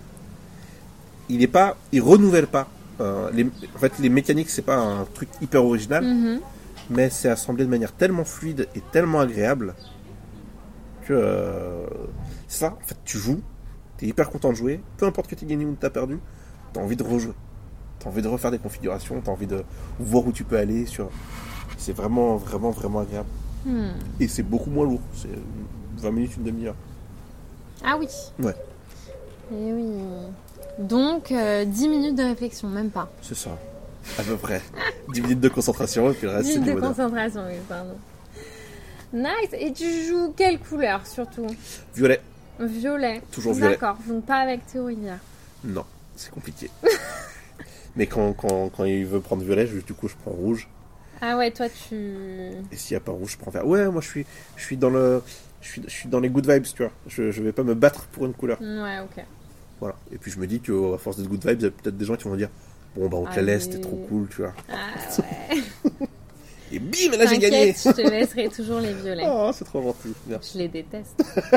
[1.30, 1.78] Il est pas.
[1.92, 2.68] Il renouvelle pas.
[3.00, 6.04] Euh, les, en fait, les mécaniques, c'est pas un truc hyper original.
[6.04, 6.40] Mhm.
[6.90, 9.76] Mais c'est assemblé de manière tellement fluide et tellement agréable
[11.06, 11.14] que.
[11.14, 11.86] euh,
[12.48, 12.78] c'est ça.
[12.82, 13.42] En fait, tu joues.
[13.98, 14.82] T'es hyper content de jouer.
[14.98, 16.20] Peu importe que tu gagné ou que t'as perdu.
[16.74, 17.34] T'as envie de rejouer.
[18.00, 19.22] T'as envie de refaire des configurations.
[19.22, 19.64] T'as envie de
[20.00, 20.86] voir où tu peux aller.
[20.86, 21.10] sur
[21.78, 23.30] C'est vraiment, vraiment, vraiment agréable.
[23.66, 23.90] Hmm.
[24.20, 25.02] Et c'est beaucoup moins lourd.
[25.14, 25.28] C'est
[25.98, 26.76] 20 minutes, une demi-heure.
[27.84, 28.08] Ah oui.
[28.42, 28.56] Ouais.
[29.52, 29.92] Et oui.
[30.80, 33.12] Donc, euh, 10 minutes de réflexion, même pas.
[33.22, 33.58] C'est ça.
[34.18, 34.62] À peu près.
[35.14, 36.96] 10 minutes de concentration et puis le reste, 10 c'est du minutes de bonheur.
[36.96, 37.96] concentration, oui, pardon.
[39.12, 39.50] Nice.
[39.54, 41.48] Et tu joues quelle couleur surtout
[41.96, 42.22] Violet.
[42.60, 43.22] Violet.
[43.32, 43.72] Toujours violet.
[43.72, 44.90] D'accord, donc pas avec Théo.
[45.64, 45.84] Non,
[46.16, 46.70] c'est compliqué.
[47.96, 50.68] Mais quand, quand, quand il veut prendre violet, je- du coup, je prends rouge.
[51.22, 51.96] Ah ouais, toi tu.
[52.72, 53.66] Et s'il n'y a pas rouge, je prends vert.
[53.68, 54.26] Ouais, moi, je suis,
[54.56, 55.22] je suis dans le...
[55.62, 56.92] Je suis, je suis dans les good vibes, tu vois.
[57.08, 58.62] Je, je vais pas me battre pour une couleur.
[58.62, 59.24] Ouais, ok.
[59.80, 59.96] Voilà.
[60.12, 62.06] Et puis je me dis qu'à force d'être good vibes, il y a peut-être des
[62.06, 62.50] gens qui vont dire
[62.96, 63.76] Bon, bah, on te la laisse, Allez.
[63.76, 64.54] t'es trop cool, tu vois.
[64.72, 65.22] Ah
[65.52, 65.62] ouais.
[66.72, 69.24] Et bim, là, j'ai gagné je te laisserai toujours les violets.
[69.28, 70.14] Oh, c'est trop gentil.
[70.28, 70.52] Merci.
[70.54, 71.24] Je les déteste.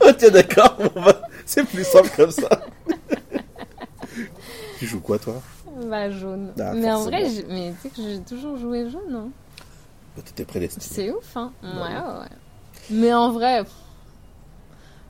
[0.00, 0.76] Oh, tiens, d'accord.
[0.78, 2.48] Bon, bah, c'est plus simple comme ça.
[4.78, 5.40] tu joues quoi, toi?
[5.88, 6.52] Bah jaune.
[6.58, 9.28] Ah, mais en vrai, mais tu sais que j'ai toujours joué jaune, hein.
[10.16, 10.84] Bah, T'étais prédestiné.
[10.84, 11.52] C'est ouf, hein.
[11.62, 11.80] Ouais, Bah
[12.14, 12.36] ouais, ouais.
[12.90, 13.72] Mais en vrai, pff,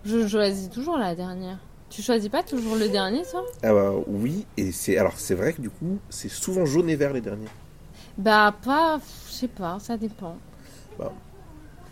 [0.05, 1.59] je choisis toujours la dernière.
[1.91, 3.45] Tu choisis pas toujours le dernier, toi?
[3.63, 6.97] Ah bah oui, et c'est alors c'est vrai que du coup c'est souvent jaune et
[6.97, 7.49] vert les derniers.
[8.19, 10.37] Bah pas, je sais pas, ça dépend.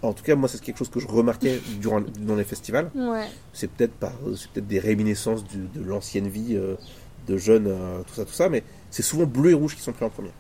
[0.02, 2.90] En tout cas moi c'est quelque chose que je remarquais durant dans les festivals.
[2.94, 3.26] Ouais.
[3.54, 6.74] C'est peut-être par c'est peut-être des réminiscences du- de l'ancienne vie euh,
[7.26, 9.92] de jeunes euh, tout ça tout ça, mais c'est souvent bleu et rouge qui sont
[9.92, 10.30] pris en premier.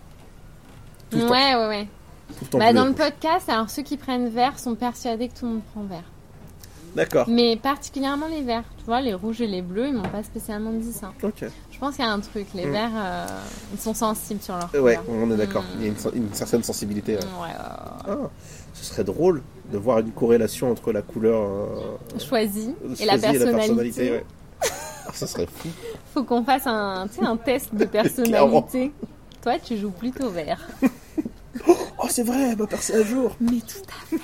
[1.10, 1.88] Tout le temps, Ouais, ouais, ouais.
[2.52, 2.98] Bah, dans le rouge.
[2.98, 6.04] podcast, alors ceux qui prennent vert sont persuadés que tout le monde prend vert.
[6.94, 7.26] D'accord.
[7.28, 8.64] Mais particulièrement les verts.
[8.78, 11.12] Tu vois, les rouges et les bleus, ils m'ont pas spécialement dit ça.
[11.22, 11.44] Ok.
[11.70, 12.46] Je pense qu'il y a un truc.
[12.54, 12.70] Les Mm.
[12.72, 13.26] verts, euh,
[13.74, 15.04] ils sont sensibles sur leur Ouais, couleur.
[15.08, 15.62] on est d'accord.
[15.62, 15.66] Mm.
[15.78, 17.16] Il y a une, une certaine sensibilité.
[17.16, 18.08] Ouais, ouais.
[18.08, 18.26] ouais, ouais.
[18.26, 18.30] Ah,
[18.72, 23.18] ce serait drôle de voir une corrélation entre la couleur euh, Choisi et choisie la
[23.18, 24.10] personnalité.
[24.12, 24.24] ouais.
[24.62, 25.68] Ah, ça serait fou.
[26.14, 28.92] Faut qu'on fasse un, un test de personnalité.
[29.42, 30.60] Toi, tu joues plutôt vert.
[31.98, 33.34] Oh c'est vrai, ma percée à jour.
[33.40, 34.16] Mais tout à fait.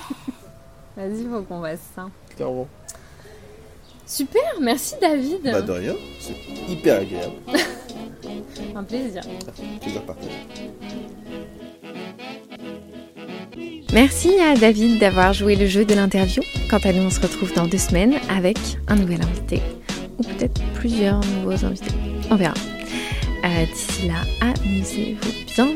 [0.95, 2.07] Vas-y, faut qu'on fasse ça.
[2.35, 2.67] Clairement.
[4.05, 5.41] Super, merci David.
[5.43, 6.35] Bah de rien, c'est
[6.71, 7.35] hyper agréable.
[8.75, 9.21] Un plaisir.
[9.81, 10.29] Plaisir partagé.
[13.93, 16.41] Merci à David d'avoir joué le jeu de l'interview.
[16.69, 18.57] Quant à nous, on se retrouve dans deux semaines avec
[18.87, 19.61] un nouvel invité.
[20.17, 21.91] Ou peut-être plusieurs nouveaux invités.
[22.31, 22.55] On verra.
[23.45, 25.75] Euh, D'ici là, amusez-vous bien.